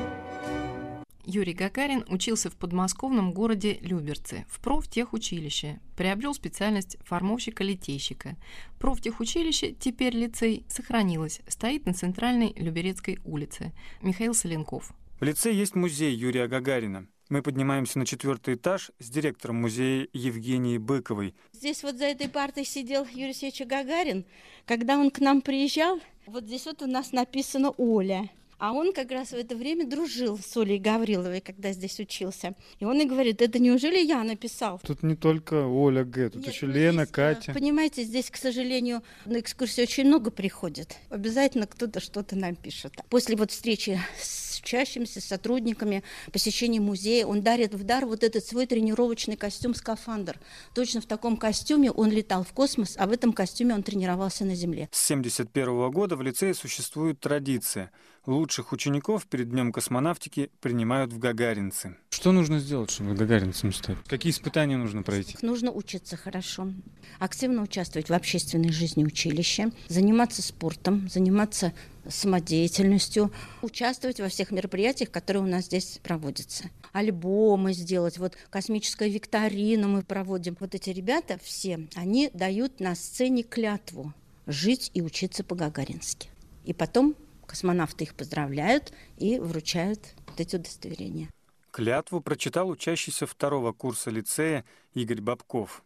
Юрий 1.34 1.54
Гагарин 1.54 2.06
учился 2.10 2.52
в 2.52 2.56
подмосковном 2.56 3.32
городе 3.32 3.80
Люберцы, 3.82 4.46
в 4.48 4.60
профтехучилище, 4.60 5.80
приобрел 5.98 6.36
специальность 6.36 6.98
формовщика-литейщика. 7.04 8.36
Профтехучилище, 8.78 9.72
теперь 9.72 10.16
лицей, 10.16 10.64
сохранилось, 10.70 11.42
стоит 11.48 11.88
на 11.88 11.96
центральной 11.96 12.54
Люберецкой 12.56 13.18
улице. 13.26 13.72
Михаил 14.04 14.36
Соленков. 14.36 14.94
В 15.20 15.24
лице 15.24 15.52
есть 15.52 15.74
музей 15.74 16.14
Юрия 16.14 16.48
Гагарина. 16.48 17.08
Мы 17.30 17.42
поднимаемся 17.42 17.98
на 17.98 18.06
четвертый 18.06 18.54
этаж 18.54 18.92
с 19.00 19.10
директором 19.10 19.56
музея 19.56 20.08
Евгенией 20.14 20.78
Быковой. 20.78 21.34
Здесь 21.52 21.82
вот 21.82 21.98
за 21.98 22.06
этой 22.06 22.30
партой 22.30 22.64
сидел 22.64 23.08
Юрий 23.12 23.34
Сеевич 23.34 23.62
Гагарин. 23.66 24.26
Когда 24.68 25.00
он 25.00 25.10
к 25.10 25.20
нам 25.20 25.42
приезжал, 25.42 26.00
вот 26.28 26.44
здесь 26.44 26.68
вот 26.68 26.84
у 26.84 26.86
нас 26.86 27.12
написано 27.12 27.72
«Оля». 27.78 28.30
А 28.58 28.74
он 28.74 28.94
как 28.94 29.12
раз 29.12 29.30
в 29.30 29.36
это 29.36 29.56
время 29.56 29.88
дружил 29.88 30.38
с 30.38 30.56
Олей 30.58 30.80
Гавриловой, 30.80 31.42
когда 31.42 31.72
здесь 31.72 32.00
учился. 32.00 32.56
И 32.80 32.86
он 32.86 33.00
и 33.02 33.06
говорит, 33.06 33.42
это 33.42 33.60
неужели 33.60 34.00
я 34.00 34.24
написал? 34.24 34.80
Тут 34.86 35.04
не 35.04 35.16
только 35.16 35.66
Оля 35.66 36.04
Г, 36.04 36.30
тут 36.30 36.46
Нет, 36.46 36.54
еще 36.54 36.66
ну, 36.68 36.74
Лена, 36.74 37.04
здесь, 37.04 37.14
Катя. 37.14 37.54
Понимаете, 37.54 38.04
здесь, 38.04 38.30
к 38.30 38.38
сожалению, 38.38 39.04
на 39.26 39.40
экскурсии 39.40 39.82
очень 39.82 40.06
много 40.06 40.32
приходит. 40.32 40.98
Обязательно 41.10 41.68
кто-то 41.68 42.00
что-то 42.00 42.36
нам 42.36 42.56
пишет. 42.56 42.94
После 43.10 43.36
вот 43.36 43.52
встречи 43.52 44.00
с 44.22 44.44
учащимися, 44.64 45.22
с 45.22 45.26
сотрудниками, 45.26 46.04
посещения 46.32 46.80
музея, 46.80 47.26
он 47.26 47.42
дарит 47.42 47.74
в 47.74 47.84
дар 47.84 48.06
вот 48.06 48.24
этот 48.24 48.46
свой 48.46 48.66
тренировочный 48.66 49.36
костюм-скафандр. 49.36 50.40
Точно 50.74 51.02
в 51.02 51.06
таком 51.06 51.38
костюме 51.38 51.92
он 51.92 52.10
летал 52.10 52.44
в 52.44 52.54
космос, 52.54 52.96
а 52.98 53.08
в 53.08 53.12
этом 53.12 53.34
костюме 53.34 53.76
он 53.76 53.84
тренировался 53.84 54.46
на 54.46 54.56
Земле. 54.56 54.90
С 54.92 55.12
1971 55.12 55.92
года 55.92 56.16
в 56.16 56.22
лицее 56.22 56.54
существует 56.54 57.20
традиция– 57.20 57.92
лучших 58.26 58.72
учеников 58.72 59.26
перед 59.26 59.50
Днем 59.50 59.72
космонавтики 59.72 60.50
принимают 60.62 61.14
в 61.14 61.20
Гагаринцы. 61.20 61.98
Что 62.10 62.32
нужно 62.32 62.60
сделать, 62.60 62.90
чтобы 62.90 63.16
гагаринцем 63.16 63.74
стать? 63.74 63.98
Какие 64.08 64.32
испытания 64.32 64.78
нужно 64.78 65.04
пройти? 65.04 65.36
Нужно 65.42 65.72
учиться 65.72 66.16
хорошо, 66.16 66.72
активно 67.20 67.64
участвовать 67.64 68.10
в 68.10 68.14
общественной 68.14 68.72
жизни 68.72 69.04
училища, 69.04 69.72
заниматься 69.90 70.42
спортом, 70.42 71.10
заниматься 71.10 71.74
самодеятельностью, 72.08 73.34
участвовать 73.62 74.22
во 74.22 74.30
всех 74.30 74.52
мероприятиях, 74.52 75.12
которые 75.12 75.44
у 75.44 75.48
нас 75.48 75.66
здесь 75.66 76.00
проводятся. 76.02 76.70
Альбомы 76.94 77.74
сделать, 77.74 78.18
вот 78.18 78.38
космическая 78.50 79.10
викторина 79.10 79.88
мы 79.90 80.02
проводим. 80.02 80.56
Вот 80.62 80.76
эти 80.76 80.92
ребята 80.92 81.38
все, 81.44 81.88
они 81.96 82.30
дают 82.34 82.80
на 82.80 82.96
сцене 82.96 83.44
клятву 83.44 84.14
жить 84.46 84.92
и 84.94 85.02
учиться 85.02 85.44
по-гагарински. 85.44 86.30
И 86.64 86.72
потом 86.72 87.16
Космонавты 87.54 88.06
их 88.06 88.16
поздравляют 88.16 88.94
и 89.16 89.38
вручают 89.38 90.16
вот 90.26 90.40
эти 90.40 90.56
удостоверения. 90.56 91.30
Клятву 91.70 92.20
прочитал 92.20 92.68
учащийся 92.68 93.28
второго 93.28 93.74
курса 93.74 94.10
лицея 94.10 94.66
Игорь 94.96 95.22
Бабков. 95.22 95.84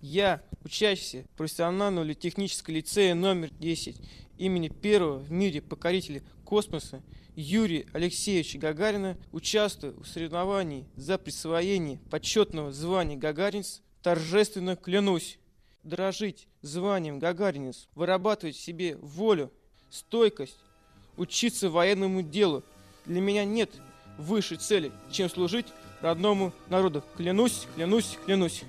Я, 0.00 0.44
учащийся 0.62 1.24
профессионального 1.36 2.04
или 2.04 2.14
технического 2.14 2.72
лицея 2.72 3.16
номер 3.16 3.50
10 3.50 4.00
имени 4.38 4.68
первого 4.68 5.18
в 5.18 5.32
мире 5.32 5.60
покорителя 5.60 6.22
космоса 6.44 7.02
Юрия 7.34 7.88
Алексеевича 7.92 8.60
Гагарина, 8.60 9.18
участвую 9.32 10.00
в 10.00 10.06
соревновании 10.06 10.86
за 10.94 11.18
присвоение 11.18 11.98
почетного 12.12 12.70
звания 12.70 13.16
Гагаринец, 13.16 13.82
торжественно 14.02 14.76
клянусь 14.76 15.40
дорожить 15.82 16.46
званием 16.62 17.18
Гагаринец, 17.18 17.88
вырабатывать 17.96 18.54
в 18.54 18.60
себе 18.60 18.96
волю, 18.98 19.52
стойкость, 19.90 20.58
учиться 21.18 21.68
военному 21.68 22.22
делу. 22.22 22.62
Для 23.04 23.20
меня 23.20 23.44
нет 23.44 23.70
высшей 24.16 24.56
цели, 24.56 24.90
чем 25.10 25.28
служить 25.28 25.66
родному 26.00 26.52
народу. 26.68 27.02
Клянусь, 27.16 27.66
клянусь, 27.74 28.16
клянусь. 28.24 28.62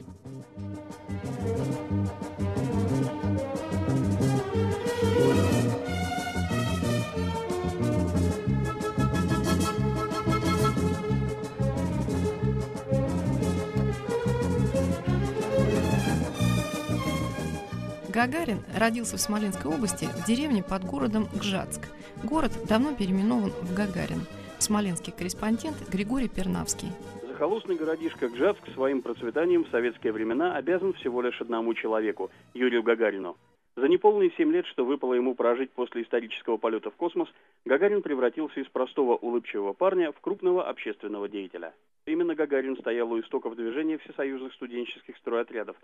Гагарин 18.19 18.59
родился 18.77 19.15
в 19.15 19.21
Смоленской 19.21 19.73
области 19.73 20.03
в 20.03 20.27
деревне 20.27 20.61
под 20.61 20.83
городом 20.83 21.29
Гжатск. 21.33 21.87
Город 22.21 22.51
давно 22.67 22.93
переименован 22.93 23.51
в 23.51 23.73
Гагарин. 23.73 24.27
Смоленский 24.59 25.13
корреспондент 25.13 25.77
Григорий 25.89 26.27
Пернавский. 26.27 26.89
Захолустный 27.29 27.77
городишко 27.77 28.27
Гжатск 28.27 28.61
своим 28.73 29.03
процветанием 29.03 29.63
в 29.63 29.69
советские 29.69 30.11
времена 30.11 30.57
обязан 30.57 30.91
всего 30.95 31.21
лишь 31.21 31.39
одному 31.39 31.73
человеку– 31.75 32.29
Юрию 32.53 32.83
Гагарину. 32.83 33.37
За 33.77 33.87
неполные 33.87 34.31
семь 34.35 34.51
лет, 34.51 34.65
что 34.65 34.83
выпало 34.83 35.13
ему 35.13 35.33
прожить 35.33 35.71
после 35.71 36.01
исторического 36.01 36.57
полета 36.57 36.91
в 36.91 36.97
космос, 36.97 37.29
Гагарин 37.63 38.01
превратился 38.01 38.59
из 38.59 38.67
простого 38.67 39.15
улыбчивого 39.15 39.71
парня 39.71 40.11
в 40.11 40.19
крупного 40.19 40.67
общественного 40.67 41.29
деятеля. 41.29 41.73
Именно 42.05 42.35
Гагарин 42.35 42.77
стоял 42.77 43.11
у 43.11 43.19
истоков 43.19 43.55
движения 43.55 43.97
всесоюзных 43.97 44.53
студенческих 44.53 45.17
стройотрядов. 45.17 45.75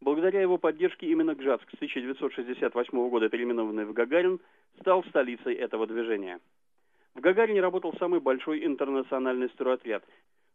Благодаря 0.00 0.40
его 0.40 0.58
поддержке 0.58 1.06
именно 1.06 1.34
Гжатск 1.34 1.70
с 1.70 1.74
1968 1.74 3.08
года, 3.08 3.28
переименованный 3.28 3.84
в 3.84 3.92
Гагарин, 3.92 4.40
стал 4.80 5.04
столицей 5.04 5.54
этого 5.54 5.86
движения. 5.86 6.40
В 7.14 7.20
Гагарине 7.20 7.60
работал 7.60 7.94
самый 7.98 8.20
большой 8.20 8.66
интернациональный 8.66 9.48
стройотряд. 9.50 10.04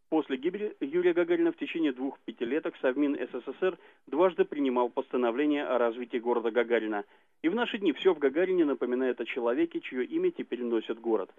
После 0.10 0.38
гибели 0.38 0.76
Юрия 0.82 1.14
Гагарина 1.14 1.52
в 1.52 1.58
течение 1.58 1.94
двух 1.94 2.20
пятилеток 2.22 2.76
Совмин 2.82 3.16
СССР 3.16 3.78
дважды 4.08 4.44
принимал 4.44 4.90
постановление 4.90 5.66
о 5.66 5.78
развитии 5.78 6.18
города 6.18 6.50
Гагарина. 6.50 7.06
И 7.44 7.50
в 7.50 7.56
наши 7.56 7.78
дни 7.78 7.94
все 7.94 8.14
в 8.14 8.20
Гагарине 8.20 8.66
напоминает 8.66 9.22
о 9.22 9.26
человеке, 9.26 9.80
чье 9.80 10.04
имя 10.04 10.32
теперь 10.32 10.64
носит 10.64 11.00
город. 11.00 11.30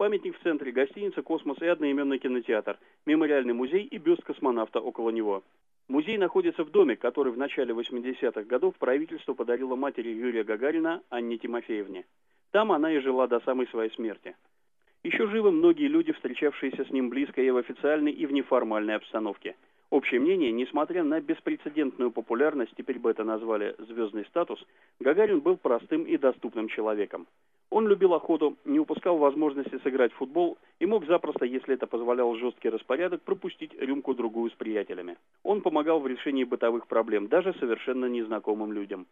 Памятник 0.00 0.34
в 0.38 0.42
центре 0.42 0.72
гостиницы 0.72 1.20
«Космос» 1.20 1.60
и 1.60 1.66
одноименный 1.66 2.16
кинотеатр, 2.16 2.78
мемориальный 3.04 3.52
музей 3.52 3.84
и 3.84 3.98
бюст 3.98 4.24
космонавта 4.24 4.80
около 4.80 5.10
него. 5.10 5.42
Музей 5.88 6.16
находится 6.16 6.64
в 6.64 6.70
доме, 6.70 6.96
который 6.96 7.34
в 7.34 7.36
начале 7.36 7.74
80-х 7.74 8.44
годов 8.44 8.74
правительство 8.78 9.34
подарило 9.34 9.76
матери 9.76 10.08
Юрия 10.08 10.42
Гагарина 10.42 11.02
Анне 11.10 11.36
Тимофеевне. 11.36 12.06
Там 12.50 12.72
она 12.72 12.90
и 12.90 13.00
жила 13.00 13.26
до 13.26 13.40
самой 13.40 13.66
своей 13.66 13.90
смерти. 13.90 14.34
Еще 15.02 15.26
живы 15.26 15.50
многие 15.50 15.88
люди, 15.88 16.12
встречавшиеся 16.12 16.86
с 16.86 16.90
ним 16.90 17.10
близко 17.10 17.42
и 17.42 17.50
в 17.50 17.58
официальной, 17.58 18.12
и 18.12 18.24
в 18.24 18.32
неформальной 18.32 18.96
обстановке. 18.96 19.54
Общее 19.90 20.20
мнение, 20.20 20.52
несмотря 20.52 21.02
на 21.02 21.20
беспрецедентную 21.20 22.12
популярность, 22.12 22.72
теперь 22.76 23.00
бы 23.00 23.10
это 23.10 23.24
назвали 23.24 23.74
звездный 23.78 24.24
статус, 24.26 24.64
Гагарин 25.00 25.40
был 25.40 25.56
простым 25.56 26.04
и 26.04 26.16
доступным 26.16 26.68
человеком. 26.68 27.26
Он 27.70 27.88
любил 27.88 28.14
охоту, 28.14 28.56
не 28.64 28.78
упускал 28.78 29.18
возможности 29.18 29.80
сыграть 29.82 30.12
в 30.12 30.16
футбол 30.16 30.58
и 30.78 30.86
мог 30.86 31.06
запросто, 31.06 31.44
если 31.44 31.74
это 31.74 31.88
позволял 31.88 32.36
жесткий 32.36 32.68
распорядок, 32.68 33.22
пропустить 33.22 33.74
рюмку-другую 33.74 34.50
с 34.50 34.54
приятелями. 34.54 35.16
Он 35.42 35.60
помогал 35.60 35.98
в 35.98 36.06
решении 36.06 36.44
бытовых 36.44 36.86
проблем 36.86 37.26
даже 37.26 37.52
совершенно 37.54 38.06
незнакомым 38.06 38.72
людям. 38.72 39.06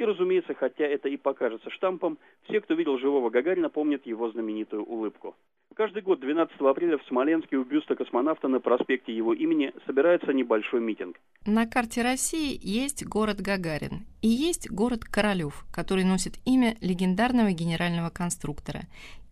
И, 0.00 0.02
разумеется, 0.02 0.54
хотя 0.54 0.84
это 0.84 1.10
и 1.10 1.18
покажется 1.18 1.68
штампом, 1.68 2.16
все, 2.48 2.62
кто 2.62 2.72
видел 2.72 2.98
живого 2.98 3.28
Гагарина, 3.28 3.68
помнят 3.68 4.06
его 4.06 4.30
знаменитую 4.30 4.82
улыбку. 4.82 5.36
Каждый 5.76 6.00
год 6.00 6.20
12 6.20 6.58
апреля 6.58 6.96
в 6.96 7.04
Смоленске 7.06 7.58
у 7.58 7.64
бюста 7.64 7.96
космонавта 7.96 8.48
на 8.48 8.60
проспекте 8.60 9.14
его 9.14 9.34
имени 9.34 9.74
собирается 9.84 10.32
небольшой 10.32 10.80
митинг. 10.80 11.20
На 11.44 11.66
карте 11.66 12.00
России 12.00 12.58
есть 12.62 13.04
город 13.04 13.42
Гагарин 13.42 14.06
и 14.22 14.28
есть 14.28 14.70
город 14.70 15.04
Королёв, 15.04 15.66
который 15.70 16.04
носит 16.04 16.38
имя 16.46 16.76
легендарного 16.80 17.52
генерального 17.52 18.08
конструктора 18.08 18.84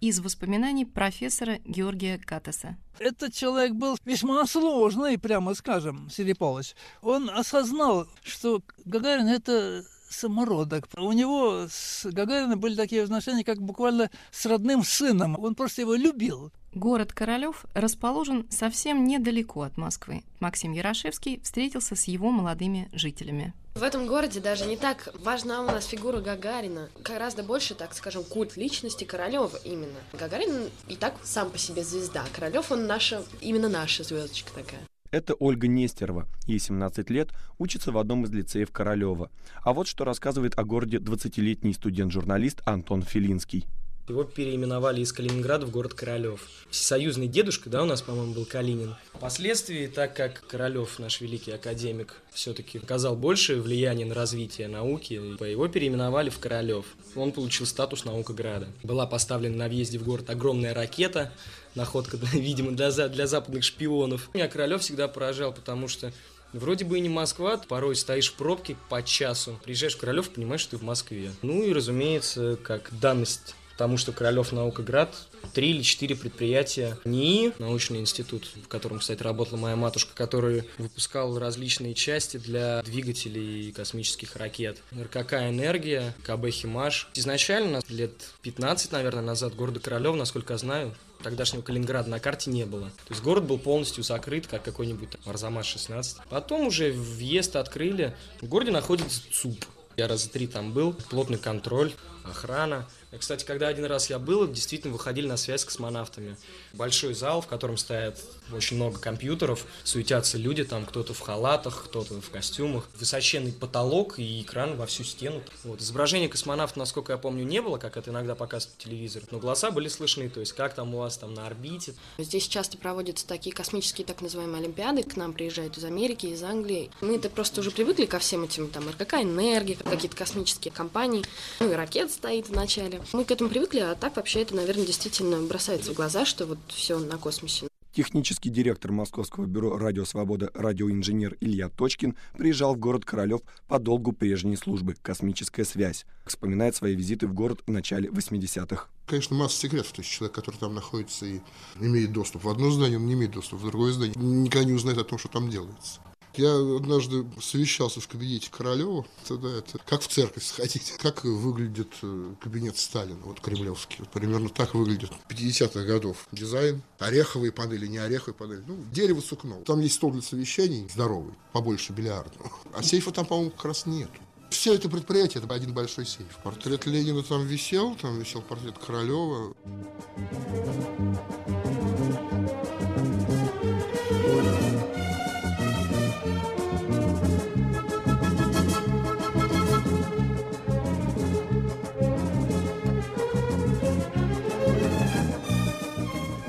из 0.02 0.20
воспоминаний 0.20 0.84
профессора 0.84 1.60
Георгия 1.64 2.18
Катаса. 2.18 2.76
Этот 2.98 3.32
человек 3.32 3.72
был 3.72 3.96
весьма 4.04 4.44
сложный, 4.44 5.18
прямо 5.18 5.54
скажем, 5.54 6.10
Сереполович. 6.10 6.74
Он 7.00 7.30
осознал, 7.30 8.06
что 8.22 8.60
Гагарин– 8.84 9.28
это 9.28 9.82
самородок. 10.08 10.88
У 10.96 11.12
него 11.12 11.66
с 11.70 12.04
Гагарином 12.10 12.60
были 12.60 12.74
такие 12.74 13.02
отношения, 13.02 13.44
как 13.44 13.60
буквально 13.60 14.10
с 14.30 14.46
родным 14.46 14.84
сыном. 14.84 15.38
Он 15.38 15.54
просто 15.54 15.82
его 15.82 15.94
любил. 15.94 16.52
Город 16.74 17.12
Королёв 17.12 17.64
расположен 17.74 18.46
совсем 18.50 19.06
недалеко 19.06 19.62
от 19.62 19.76
Москвы. 19.76 20.22
Максим 20.38 20.72
Ярошевский 20.72 21.40
встретился 21.42 21.96
с 21.96 22.04
его 22.04 22.30
молодыми 22.30 22.88
жителями. 22.92 23.54
В 23.74 23.82
этом 23.82 24.06
городе 24.06 24.40
даже 24.40 24.66
не 24.66 24.76
так 24.76 25.08
важна 25.22 25.62
у 25.62 25.66
нас 25.66 25.86
фигура 25.86 26.20
Гагарина. 26.20 26.88
Гораздо 26.98 27.42
больше, 27.42 27.74
так 27.74 27.94
скажем, 27.94 28.24
культ 28.24 28.56
личности 28.56 29.04
Королева 29.04 29.56
именно. 29.64 29.98
Гагарин 30.12 30.68
и 30.88 30.96
так 30.96 31.14
сам 31.22 31.50
по 31.50 31.58
себе 31.58 31.84
звезда. 31.84 32.24
Королев 32.34 32.72
он 32.72 32.86
наша, 32.86 33.24
именно 33.40 33.68
наша 33.68 34.02
звездочка 34.02 34.52
такая. 34.52 34.80
Это 35.10 35.34
Ольга 35.34 35.68
Нестерова. 35.68 36.26
Ей 36.46 36.58
17 36.58 37.08
лет, 37.08 37.32
учится 37.56 37.92
в 37.92 37.98
одном 37.98 38.24
из 38.24 38.30
лицеев 38.30 38.70
Королева. 38.70 39.30
А 39.62 39.72
вот 39.72 39.86
что 39.86 40.04
рассказывает 40.04 40.58
о 40.58 40.64
городе 40.64 40.98
20-летний 40.98 41.72
студент-журналист 41.72 42.60
Антон 42.66 43.02
Филинский. 43.02 43.66
Его 44.08 44.24
переименовали 44.24 45.02
из 45.02 45.12
Калининграда 45.12 45.66
в 45.66 45.70
город 45.70 45.92
Королев. 45.92 46.48
Всесоюзный 46.70 47.28
дедушка, 47.28 47.68
да, 47.68 47.82
у 47.82 47.86
нас, 47.86 48.00
по-моему, 48.00 48.32
был 48.32 48.46
Калинин. 48.46 48.94
Впоследствии, 49.12 49.86
так 49.86 50.16
как 50.16 50.46
Королев, 50.46 50.98
наш 50.98 51.20
великий 51.20 51.52
академик, 51.52 52.14
все-таки 52.32 52.78
оказал 52.78 53.16
большее 53.16 53.60
влияние 53.60 54.06
на 54.06 54.14
развитие 54.14 54.68
науки, 54.68 55.14
его 55.14 55.68
переименовали 55.68 56.30
в 56.30 56.38
Королев. 56.38 56.86
Он 57.14 57.32
получил 57.32 57.66
статус 57.66 58.06
наукограда. 58.06 58.68
Была 58.82 59.06
поставлена 59.06 59.56
на 59.56 59.68
въезде 59.68 59.98
в 59.98 60.04
город 60.04 60.30
огромная 60.30 60.72
ракета, 60.72 61.30
находка, 61.74 62.16
видимо, 62.32 62.72
для, 62.72 62.90
для 63.08 63.26
западных 63.26 63.62
шпионов. 63.62 64.30
Меня 64.32 64.48
Королев 64.48 64.80
всегда 64.80 65.08
поражал, 65.08 65.52
потому 65.52 65.86
что 65.88 66.12
Вроде 66.54 66.86
бы 66.86 66.96
и 66.96 67.02
не 67.02 67.10
Москва, 67.10 67.58
порой 67.68 67.94
стоишь 67.94 68.30
в 68.30 68.34
пробке 68.34 68.74
по 68.88 69.02
часу, 69.02 69.60
приезжаешь 69.62 69.94
в 69.94 69.98
Королев, 69.98 70.30
понимаешь, 70.30 70.62
что 70.62 70.72
ты 70.72 70.76
в 70.78 70.82
Москве. 70.82 71.30
Ну 71.42 71.62
и, 71.62 71.74
разумеется, 71.74 72.56
как 72.62 72.88
данность 72.98 73.54
потому 73.78 73.96
что 73.96 74.10
Королев 74.10 74.50
Наукоград 74.50 75.14
три 75.54 75.70
или 75.70 75.82
четыре 75.82 76.16
предприятия 76.16 76.98
НИИ, 77.04 77.52
научный 77.60 78.00
институт, 78.00 78.50
в 78.64 78.66
котором, 78.66 78.98
кстати, 78.98 79.22
работала 79.22 79.56
моя 79.56 79.76
матушка, 79.76 80.10
который 80.16 80.64
выпускал 80.78 81.38
различные 81.38 81.94
части 81.94 82.38
для 82.38 82.82
двигателей 82.82 83.70
космических 83.70 84.34
ракет. 84.34 84.78
РКК 84.92 85.34
«Энергия», 85.34 86.12
КБ 86.24 86.50
«Химаш». 86.50 87.08
Изначально, 87.14 87.80
лет 87.88 88.12
15, 88.42 88.90
наверное, 88.90 89.22
назад, 89.22 89.54
города 89.54 89.78
Королев, 89.78 90.16
насколько 90.16 90.54
я 90.54 90.58
знаю, 90.58 90.92
тогдашнего 91.22 91.62
Калининграда 91.62 92.10
на 92.10 92.18
карте 92.18 92.50
не 92.50 92.66
было. 92.66 92.88
То 93.06 93.10
есть 93.10 93.22
город 93.22 93.44
был 93.44 93.58
полностью 93.58 94.02
закрыт, 94.02 94.48
как 94.48 94.64
какой-нибудь 94.64 95.10
Арзамас-16. 95.24 96.22
Потом 96.28 96.66
уже 96.66 96.90
въезд 96.90 97.54
открыли. 97.54 98.16
В 98.40 98.48
городе 98.48 98.72
находится 98.72 99.22
ЦУП. 99.32 99.64
Я 99.96 100.08
раза 100.08 100.28
три 100.30 100.48
там 100.48 100.72
был, 100.72 100.94
плотный 101.10 101.38
контроль, 101.38 101.92
охрана. 102.24 102.86
Кстати, 103.16 103.44
когда 103.44 103.68
один 103.68 103.86
раз 103.86 104.10
я 104.10 104.18
был, 104.18 104.46
действительно 104.46 104.92
выходили 104.92 105.26
на 105.26 105.36
связь 105.36 105.62
с 105.62 105.64
космонавтами. 105.64 106.36
Большой 106.74 107.14
зал, 107.14 107.40
в 107.40 107.46
котором 107.46 107.78
стоят 107.78 108.18
очень 108.52 108.76
много 108.76 108.98
компьютеров, 108.98 109.64
суетятся 109.82 110.36
люди, 110.36 110.64
там 110.64 110.84
кто-то 110.84 111.14
в 111.14 111.20
халатах, 111.20 111.84
кто-то 111.84 112.20
в 112.20 112.30
костюмах. 112.30 112.88
Высоченный 112.98 113.52
потолок 113.52 114.18
и 114.18 114.42
экран 114.42 114.76
во 114.76 114.86
всю 114.86 115.04
стену. 115.04 115.42
Вот. 115.64 115.80
Изображения 115.80 116.28
космонавта, 116.28 116.78
насколько 116.78 117.12
я 117.12 117.18
помню, 117.18 117.44
не 117.44 117.62
было, 117.62 117.78
как 117.78 117.96
это 117.96 118.10
иногда 118.10 118.34
показывают 118.34 118.76
по 118.76 118.84
телевизору, 118.84 119.26
но 119.30 119.38
голоса 119.38 119.70
были 119.70 119.88
слышны, 119.88 120.28
то 120.28 120.40
есть 120.40 120.52
как 120.52 120.74
там 120.74 120.94
у 120.94 120.98
вас 120.98 121.16
там 121.16 121.32
на 121.32 121.46
орбите. 121.46 121.94
Здесь 122.18 122.46
часто 122.46 122.76
проводятся 122.76 123.26
такие 123.26 123.54
космические 123.54 124.06
так 124.06 124.20
называемые 124.20 124.60
олимпиады, 124.60 125.02
к 125.02 125.16
нам 125.16 125.32
приезжают 125.32 125.78
из 125.78 125.84
Америки, 125.84 126.26
из 126.26 126.42
Англии. 126.42 126.90
Мы 127.00 127.16
это 127.16 127.30
просто 127.30 127.60
уже 127.60 127.70
привыкли 127.70 128.04
ко 128.04 128.18
всем 128.18 128.44
этим, 128.44 128.68
там, 128.68 128.88
РКК, 128.90 129.14
энергия, 129.14 129.76
какие-то 129.76 130.16
космические 130.16 130.72
компании, 130.72 131.24
ну 131.60 131.72
и 131.72 131.74
ракет 131.74 132.10
стоит 132.10 132.48
в 132.48 132.52
начале. 132.52 132.97
Мы 133.12 133.24
к 133.24 133.30
этому 133.30 133.50
привыкли, 133.50 133.80
а 133.80 133.94
так 133.94 134.16
вообще 134.16 134.42
это, 134.42 134.54
наверное, 134.54 134.86
действительно 134.86 135.40
бросается 135.42 135.92
в 135.92 135.94
глаза, 135.94 136.24
что 136.24 136.46
вот 136.46 136.58
все 136.68 136.98
на 136.98 137.18
космосе. 137.18 137.68
Технический 137.92 138.50
директор 138.50 138.92
Московского 138.92 139.46
бюро 139.46 139.76
«Радио 139.76 140.04
Свобода» 140.04 140.50
радиоинженер 140.54 141.36
Илья 141.40 141.68
Точкин 141.68 142.16
приезжал 142.36 142.74
в 142.74 142.78
город 142.78 143.04
Королев 143.04 143.40
по 143.66 143.78
долгу 143.78 144.12
прежней 144.12 144.56
службы 144.56 144.94
«Космическая 145.02 145.64
связь». 145.64 146.06
Вспоминает 146.24 146.76
свои 146.76 146.94
визиты 146.94 147.26
в 147.26 147.34
город 147.34 147.60
в 147.66 147.70
начале 147.72 148.08
80-х. 148.08 148.86
Конечно, 149.06 149.34
масса 149.34 149.58
секретов. 149.58 149.90
То 149.92 150.02
есть 150.02 150.12
человек, 150.12 150.34
который 150.34 150.56
там 150.56 150.74
находится 150.74 151.26
и 151.26 151.40
имеет 151.80 152.12
доступ 152.12 152.44
в 152.44 152.48
одно 152.48 152.70
здание, 152.70 152.98
он 152.98 153.06
не 153.06 153.14
имеет 153.14 153.32
доступа 153.32 153.62
в 153.62 153.66
другое 153.66 153.92
здание. 153.92 154.14
Никогда 154.16 154.64
не 154.64 154.74
узнает 154.74 154.98
о 154.98 155.04
том, 155.04 155.18
что 155.18 155.28
там 155.28 155.48
делается. 155.48 156.00
Я 156.34 156.54
однажды 156.54 157.26
совещался 157.40 158.00
в 158.00 158.08
кабинете 158.08 158.48
Королева, 158.50 159.06
тогда 159.26 159.48
это 159.50 159.78
как 159.86 160.02
в 160.02 160.08
церковь 160.08 160.44
сходить, 160.44 160.92
как 160.98 161.24
выглядит 161.24 161.88
э, 162.02 162.34
кабинет 162.40 162.76
Сталина, 162.78 163.18
вот 163.24 163.40
кремлевский. 163.40 163.96
Вот 164.00 164.10
примерно 164.10 164.48
так 164.48 164.74
выглядит 164.74 165.10
50-х 165.28 165.84
годов 165.84 166.26
дизайн. 166.32 166.82
Ореховые 166.98 167.52
панели, 167.52 167.86
не 167.86 167.98
ореховые 167.98 168.34
панели, 168.34 168.62
ну, 168.66 168.78
дерево 168.92 169.20
сукно. 169.20 169.62
Там 169.64 169.80
есть 169.80 169.96
стол 169.96 170.12
для 170.12 170.22
совещаний 170.22 170.88
здоровый, 170.88 171.34
побольше 171.52 171.92
бильярдного. 171.92 172.50
А 172.72 172.82
сейфа 172.82 173.10
там, 173.10 173.26
по-моему, 173.26 173.50
как 173.50 173.64
раз 173.66 173.86
нет. 173.86 174.10
Все 174.50 174.74
это 174.74 174.88
предприятие, 174.88 175.42
это 175.42 175.54
один 175.54 175.74
большой 175.74 176.06
сейф. 176.06 176.38
Портрет 176.42 176.86
Ленина 176.86 177.22
там 177.22 177.46
висел, 177.46 177.94
там 177.96 178.18
висел 178.18 178.40
портрет 178.40 178.76
Королева. 178.78 179.54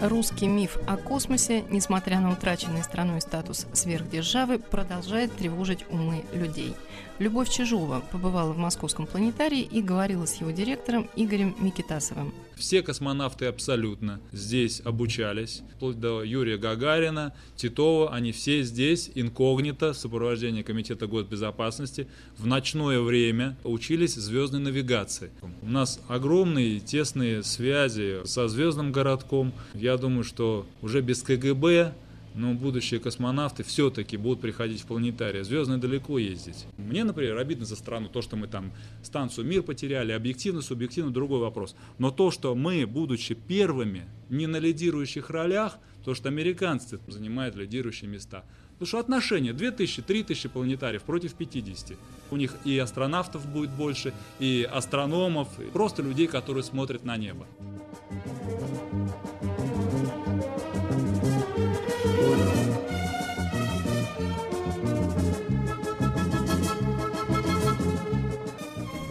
Русский 0.09 0.47
миф 0.47 0.79
о 0.87 0.97
космосе, 0.97 1.63
несмотря 1.69 2.19
на 2.19 2.31
утраченный 2.31 2.81
страной 2.81 3.21
статус 3.21 3.67
сверхдержавы, 3.73 4.57
продолжает 4.57 5.31
тревожить 5.35 5.85
умы 5.91 6.25
людей. 6.33 6.75
Любовь 7.19 7.47
Чижова 7.51 8.01
побывала 8.11 8.51
в 8.51 8.57
московском 8.57 9.05
планетарии 9.05 9.61
и 9.61 9.83
говорила 9.83 10.25
с 10.25 10.33
его 10.41 10.49
директором 10.49 11.07
Игорем 11.15 11.55
Микитасовым. 11.59 12.33
Все 12.59 12.83
космонавты 12.83 13.45
абсолютно 13.45 14.19
здесь 14.33 14.81
обучались, 14.83 15.63
вплоть 15.77 15.97
до 15.97 16.23
Юрия 16.23 16.57
Гагарина, 16.57 17.33
Титова, 17.55 18.13
они 18.13 18.33
все 18.33 18.63
здесь 18.63 19.09
инкогнито 19.15 19.93
сопровождении 19.93 20.61
Комитета 20.61 21.07
госбезопасности 21.07 22.07
в 22.37 22.45
ночное 22.45 22.99
время 22.99 23.55
учились 23.63 24.15
звездной 24.15 24.59
навигации. 24.59 25.31
У 25.61 25.69
нас 25.69 26.01
огромные 26.09 26.81
тесные 26.81 27.43
связи 27.43 28.25
со 28.25 28.49
звездным 28.49 28.91
городком. 28.91 29.53
Я 29.73 29.95
думаю, 29.95 30.25
что 30.25 30.67
уже 30.81 30.99
без 30.99 31.23
КГБ 31.23 31.93
но 32.35 32.53
будущие 32.53 32.99
космонавты 32.99 33.63
все-таки 33.63 34.17
будут 34.17 34.41
приходить 34.41 34.81
в 34.81 34.85
планетарий. 34.85 35.43
Звездно 35.43 35.79
далеко 35.79 36.19
ездить. 36.19 36.65
Мне, 36.77 37.03
например, 37.03 37.37
обидно 37.37 37.65
за 37.65 37.75
страну 37.75 38.07
то, 38.07 38.21
что 38.21 38.35
мы 38.35 38.47
там 38.47 38.71
станцию 39.03 39.45
«Мир» 39.45 39.63
потеряли. 39.63 40.11
Объективно, 40.11 40.61
субъективно, 40.61 41.11
другой 41.11 41.39
вопрос. 41.39 41.75
Но 41.97 42.11
то, 42.11 42.31
что 42.31 42.55
мы, 42.55 42.85
будучи 42.85 43.33
первыми, 43.33 44.05
не 44.29 44.47
на 44.47 44.57
лидирующих 44.57 45.29
ролях, 45.29 45.77
то, 46.03 46.15
что 46.15 46.29
американцы 46.29 46.99
занимают 47.07 47.55
лидирующие 47.55 48.09
места. 48.09 48.43
Потому 48.73 48.87
что 48.87 48.99
отношения 48.99 49.51
2000-3000 49.51 50.49
планетариев 50.49 51.03
против 51.03 51.33
50. 51.33 51.97
У 52.31 52.37
них 52.37 52.55
и 52.63 52.77
астронавтов 52.77 53.45
будет 53.45 53.71
больше, 53.71 54.13
и 54.39 54.67
астрономов, 54.71 55.49
и 55.59 55.65
просто 55.65 56.01
людей, 56.01 56.27
которые 56.27 56.63
смотрят 56.63 57.03
на 57.03 57.17
небо. 57.17 57.45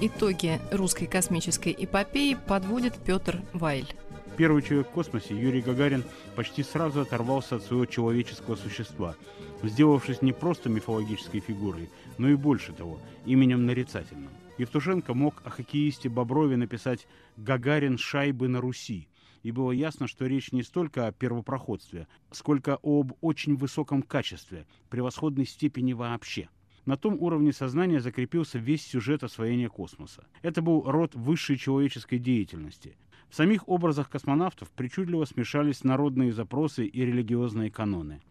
Итоги 0.00 0.60
русской 0.70 1.06
космической 1.06 1.74
эпопеи 1.76 2.34
подводит 2.46 2.94
Петр 3.04 3.42
Вайль. 3.52 3.96
Первый 4.36 4.62
человек 4.62 4.86
в 4.86 4.92
космосе, 4.92 5.34
Юрий 5.34 5.60
Гагарин, 5.60 6.04
почти 6.36 6.62
сразу 6.62 7.00
оторвался 7.00 7.56
от 7.56 7.64
своего 7.64 7.84
человеческого 7.84 8.54
существа, 8.54 9.16
сделавшись 9.64 10.22
не 10.22 10.32
просто 10.32 10.68
мифологической 10.68 11.40
фигурой, 11.40 11.90
но 12.16 12.28
и 12.28 12.36
больше 12.36 12.72
того, 12.72 13.00
именем 13.26 13.66
нарицательным. 13.66 14.30
Евтушенко 14.56 15.14
мог 15.14 15.42
о 15.44 15.50
хоккеисте 15.50 16.08
Боброве 16.08 16.56
написать 16.56 17.08
«Гагарин 17.36 17.98
шайбы 17.98 18.46
на 18.46 18.60
Руси», 18.60 19.08
и 19.42 19.50
было 19.50 19.72
ясно, 19.72 20.06
что 20.06 20.26
речь 20.26 20.52
не 20.52 20.62
столько 20.62 21.08
о 21.08 21.12
первопроходстве, 21.12 22.06
сколько 22.30 22.78
об 22.84 23.14
очень 23.20 23.56
высоком 23.56 24.02
качестве, 24.02 24.64
превосходной 24.90 25.44
степени 25.44 25.92
вообще– 25.92 26.48
на 26.88 26.96
том 26.96 27.18
уровне 27.20 27.52
сознания 27.52 28.00
закрепился 28.00 28.58
весь 28.58 28.82
сюжет 28.82 29.22
освоения 29.22 29.68
космоса. 29.68 30.24
Это 30.40 30.62
был 30.62 30.90
род 30.90 31.14
высшей 31.14 31.58
человеческой 31.58 32.16
деятельности. 32.18 32.96
В 33.28 33.34
самих 33.34 33.68
образах 33.68 34.08
космонавтов 34.08 34.70
причудливо 34.70 35.26
смешались 35.26 35.84
народные 35.84 36.32
запросы 36.32 36.86
и 36.86 37.04
религиозные 37.04 37.70
каноны. 37.70 38.22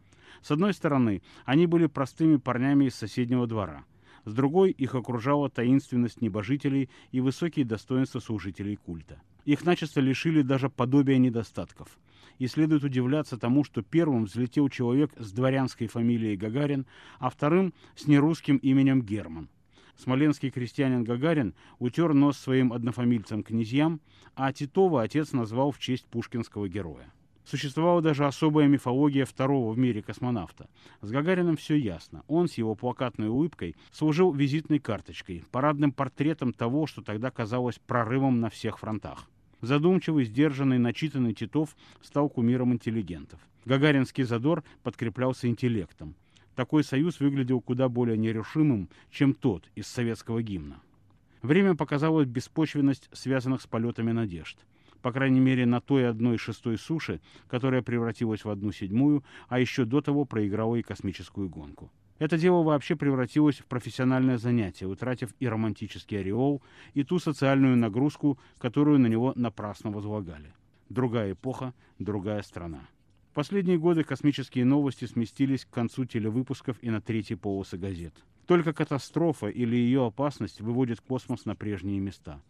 С 0.42 0.50
одной 0.50 0.74
стороны, 0.74 1.22
они 1.46 1.68
были 1.68 1.86
простыми 1.86 2.38
парнями 2.38 2.86
из 2.86 2.96
соседнего 2.96 3.46
двора. 3.46 3.86
С 4.26 4.34
другой, 4.34 4.72
их 4.72 4.96
окружала 4.96 5.52
таинственность 5.52 6.22
небожителей 6.22 6.90
и 7.12 7.22
высокие 7.22 7.64
достоинства 7.64 8.20
служителей 8.20 8.76
культа. 8.76 9.22
Их 9.46 9.66
начисто 9.66 10.02
лишили 10.02 10.42
даже 10.42 10.68
подобия 10.72 11.20
недостатков 11.20 11.96
и 12.40 12.48
следует 12.48 12.84
удивляться 12.84 13.38
тому, 13.38 13.64
что 13.64 13.82
первым 13.82 14.26
взлетел 14.26 14.70
человек 14.70 15.12
с 15.18 15.32
дворянской 15.32 15.88
фамилией 15.88 16.38
Гагарин, 16.38 16.86
а 17.20 17.30
вторым 17.30 17.74
с 17.96 18.08
нерусским 18.08 18.58
именем 18.58 19.02
Герман. 19.02 19.50
Смоленский 19.98 20.52
крестьянин 20.52 21.04
Гагарин 21.04 21.56
утер 21.80 22.14
нос 22.14 22.38
своим 22.38 22.72
однофамильцам 22.72 23.44
князьям, 23.44 24.00
а 24.36 24.54
Титова 24.54 25.02
отец 25.02 25.32
назвал 25.34 25.72
в 25.72 25.80
честь 25.80 26.06
пушкинского 26.06 26.70
героя. 26.70 27.12
Существовала 27.46 28.02
даже 28.02 28.26
особая 28.26 28.68
мифология 28.68 29.26
второго 29.26 29.72
в 29.72 29.78
мире 29.78 30.04
космонавта. 30.04 30.70
С 31.02 31.10
Гагарином 31.10 31.56
все 31.56 31.76
ясно. 31.76 32.24
Он 32.28 32.50
с 32.50 32.56
его 32.56 32.76
плакатной 32.76 33.30
улыбкой 33.30 33.76
служил 33.92 34.34
визитной 34.34 34.80
карточкой, 34.80 35.46
парадным 35.50 35.94
портретом 35.94 36.52
того, 36.52 36.88
что 36.88 37.02
тогда 37.02 37.32
казалось 37.32 37.80
прорывом 37.80 38.42
на 38.42 38.50
всех 38.50 38.80
фронтах. 38.80 39.30
Задумчивый, 39.62 40.26
сдержанный, 40.26 40.78
начитанный 40.78 41.34
Титов 41.34 41.76
стал 42.02 42.30
кумиром 42.30 42.74
интеллигентов. 42.74 43.40
Гагаринский 43.66 44.24
задор 44.24 44.64
подкреплялся 44.84 45.48
интеллектом. 45.48 46.16
Такой 46.56 46.84
союз 46.84 47.20
выглядел 47.20 47.60
куда 47.62 47.90
более 47.90 48.18
нерешимым, 48.18 48.90
чем 49.12 49.34
тот 49.34 49.70
из 49.76 49.88
советского 49.88 50.42
гимна. 50.42 50.80
Время 51.42 51.76
показало 51.76 52.24
беспочвенность 52.26 53.10
связанных 53.12 53.62
с 53.62 53.68
полетами 53.68 54.12
надежд. 54.12 54.58
По 55.02 55.12
крайней 55.12 55.40
мере, 55.40 55.66
на 55.66 55.82
той 55.82 56.10
одной 56.10 56.38
шестой 56.38 56.78
суши, 56.78 57.20
которая 57.48 57.82
превратилась 57.82 58.44
в 58.44 58.50
одну 58.50 58.72
седьмую, 58.72 59.24
а 59.48 59.60
еще 59.60 59.86
до 59.86 60.02
того 60.02 60.26
проиграла 60.26 60.76
и 60.76 60.82
космическую 60.82 61.50
гонку. 61.50 61.92
Это 62.20 62.38
дело 62.38 62.64
вообще 62.64 62.96
превратилось 62.96 63.58
в 63.60 63.66
профессиональное 63.66 64.38
занятие, 64.40 64.88
утратив 64.88 65.34
и 65.40 65.48
романтический 65.48 66.20
ореол, 66.20 66.64
и 66.96 67.04
ту 67.04 67.20
социальную 67.20 67.78
нагрузку, 67.78 68.40
которую 68.58 69.00
на 69.00 69.08
него 69.08 69.34
напрасно 69.36 69.92
возлагали. 69.92 70.52
Другая 70.90 71.34
эпоха, 71.34 71.74
другая 72.00 72.42
страна. 72.42 72.88
В 73.32 73.36
последние 73.36 73.78
годы 73.78 74.04
космические 74.04 74.66
новости 74.66 75.06
сместились 75.06 75.66
к 75.66 75.70
концу 75.70 76.06
телевыпусков 76.06 76.78
и 76.82 76.90
на 76.90 77.02
третьей 77.02 77.36
полосы 77.36 77.78
газет. 77.78 78.16
Только 78.48 78.74
катастрофа 78.74 79.48
или 79.48 79.76
ее 79.76 80.08
опасность 80.08 80.60
выводит 80.60 81.02
космос 81.02 81.46
на 81.46 81.56
прежние 81.56 82.00
места. 82.00 82.42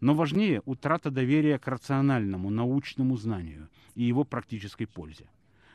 Но 0.00 0.14
важнее 0.14 0.62
утрата 0.64 1.10
доверия 1.10 1.58
к 1.58 1.68
рациональному, 1.68 2.48
научному 2.48 3.18
знанию 3.18 3.68
и 3.94 4.04
его 4.04 4.24
практической 4.24 4.86
пользе. 4.86 5.28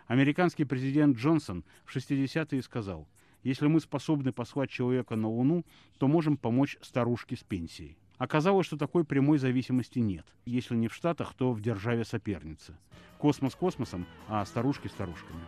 Американский 0.08 0.66
президент 0.66 1.18
Джонсон 1.18 1.64
в 1.84 1.96
60-е 1.96 2.64
сказал– 2.64 3.08
если 3.46 3.68
мы 3.68 3.80
способны 3.80 4.34
послать 4.34 4.72
человека 4.72 5.16
на 5.16 5.30
Луну, 5.30 5.64
то 6.00 6.08
можем 6.08 6.36
помочь 6.36 6.78
старушке 6.82 7.38
с 7.38 7.44
пенсией. 7.44 7.96
Оказалось, 8.18 8.66
что 8.66 8.76
такой 8.76 9.04
прямой 9.06 9.38
зависимости 9.38 10.00
нет. 10.00 10.26
Если 10.46 10.76
не 10.76 10.88
в 10.88 10.94
Штатах, 10.94 11.34
то 11.38 11.52
в 11.52 11.62
державе 11.62 12.06
соперницы. 12.06 12.76
Космос 13.20 13.56
космосом, 13.56 14.08
а 14.28 14.44
старушки 14.46 14.88
старушками. 14.88 15.42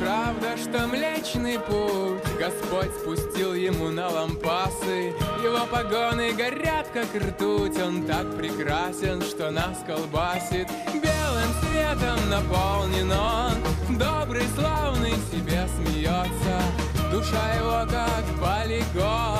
Правда, 0.00 0.56
что 0.56 0.86
Млечный 0.86 1.58
Путь 1.58 2.22
Господь 2.38 2.90
спустил 3.00 3.54
ему 3.54 3.88
на 3.88 4.08
лампасы. 4.08 5.12
Его 5.42 5.66
погоны 5.70 6.32
горят, 6.32 6.88
как 6.92 7.14
ртуть. 7.14 7.78
Он 7.80 8.02
так 8.04 8.36
прекрасен, 8.36 9.22
что 9.22 9.50
нас 9.50 9.78
колбасит. 9.86 10.68
Белым 10.94 11.50
светом 11.60 12.30
наполнен 12.30 13.12
он. 13.12 13.98
Добрый, 13.98 14.44
славный 14.56 15.14
себе 15.30 15.66
смеется. 15.76 16.62
Душа 17.10 17.54
его 17.54 17.90
как 17.90 18.24
полигон 18.40 19.38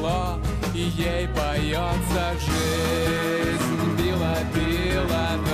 тепло, 0.00 0.38
и 0.74 0.78
ей 0.78 1.28
поется 1.28 2.34
жизнь. 2.38 3.96
Била, 3.98 4.36
била, 4.54 5.28
да. 5.46 5.49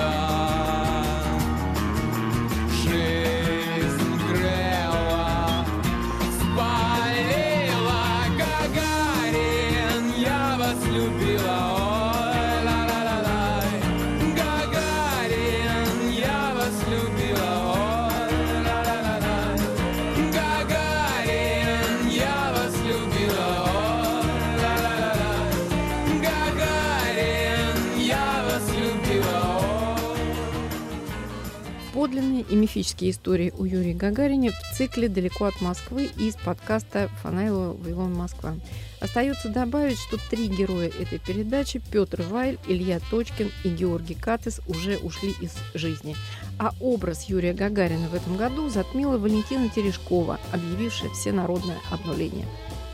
Подлинные 31.93 32.43
и 32.43 32.55
мифические 32.55 33.11
истории 33.11 33.51
о 33.57 33.65
Юрии 33.65 33.93
Гагарине 33.93 34.51
в 34.51 34.75
цикле 34.77 35.09
«Далеко 35.09 35.45
от 35.45 35.59
Москвы» 35.61 36.05
из 36.17 36.35
подкаста 36.35 37.09
Фанайлова 37.21 37.73
«Вавилон 37.73 38.13
Москва». 38.13 38.55
Остается 38.99 39.49
добавить, 39.49 39.99
что 39.99 40.17
три 40.29 40.47
героя 40.47 40.87
этой 40.87 41.19
передачи– 41.19 41.81
Петр 41.91 42.23
Вайль, 42.23 42.57
Илья 42.67 42.99
Точкин 43.11 43.51
и 43.63 43.69
Георгий 43.69 44.15
Катес– 44.15 44.59
уже 44.67 44.97
ушли 44.97 45.35
из 45.39 45.53
жизни. 45.75 46.15
А 46.57 46.73
образ 46.79 47.25
Юрия 47.25 47.53
Гагарина 47.53 48.07
в 48.09 48.15
этом 48.15 48.37
году 48.37 48.69
затмила 48.69 49.17
Валентина 49.17 49.69
Терешкова, 49.69 50.39
объявившая 50.51 51.11
всенародное 51.11 51.77
обнуление. 51.91 52.47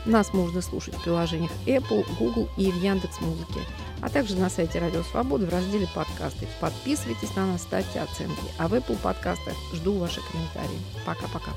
Нас 0.04 0.34
можно 0.34 0.60
слушать 0.60 0.94
в 0.94 1.02
приложениях 1.02 1.50
Apple, 1.64 2.04
Google 2.18 2.50
и 2.58 2.70
в 2.70 2.82
Яндекс.Музыке, 2.82 3.60
а 4.02 4.10
также 4.10 4.36
на 4.36 4.50
сайте 4.50 4.78
Радио 4.78 5.02
Свобода 5.02 5.46
в 5.46 5.48
разделе 5.48 5.88
«Подкасты». 5.94 6.46
Подписывайтесь 6.60 7.34
на 7.34 7.46
нас, 7.46 7.62
ставьте 7.62 8.00
оценки. 8.00 8.42
А 8.58 8.68
в 8.68 8.74
Apple 8.74 8.98
подкастах 8.98 9.54
жду 9.72 9.94
ваши 9.94 10.20
комментарии. 10.30 10.78
Пока-пока. 11.06 11.52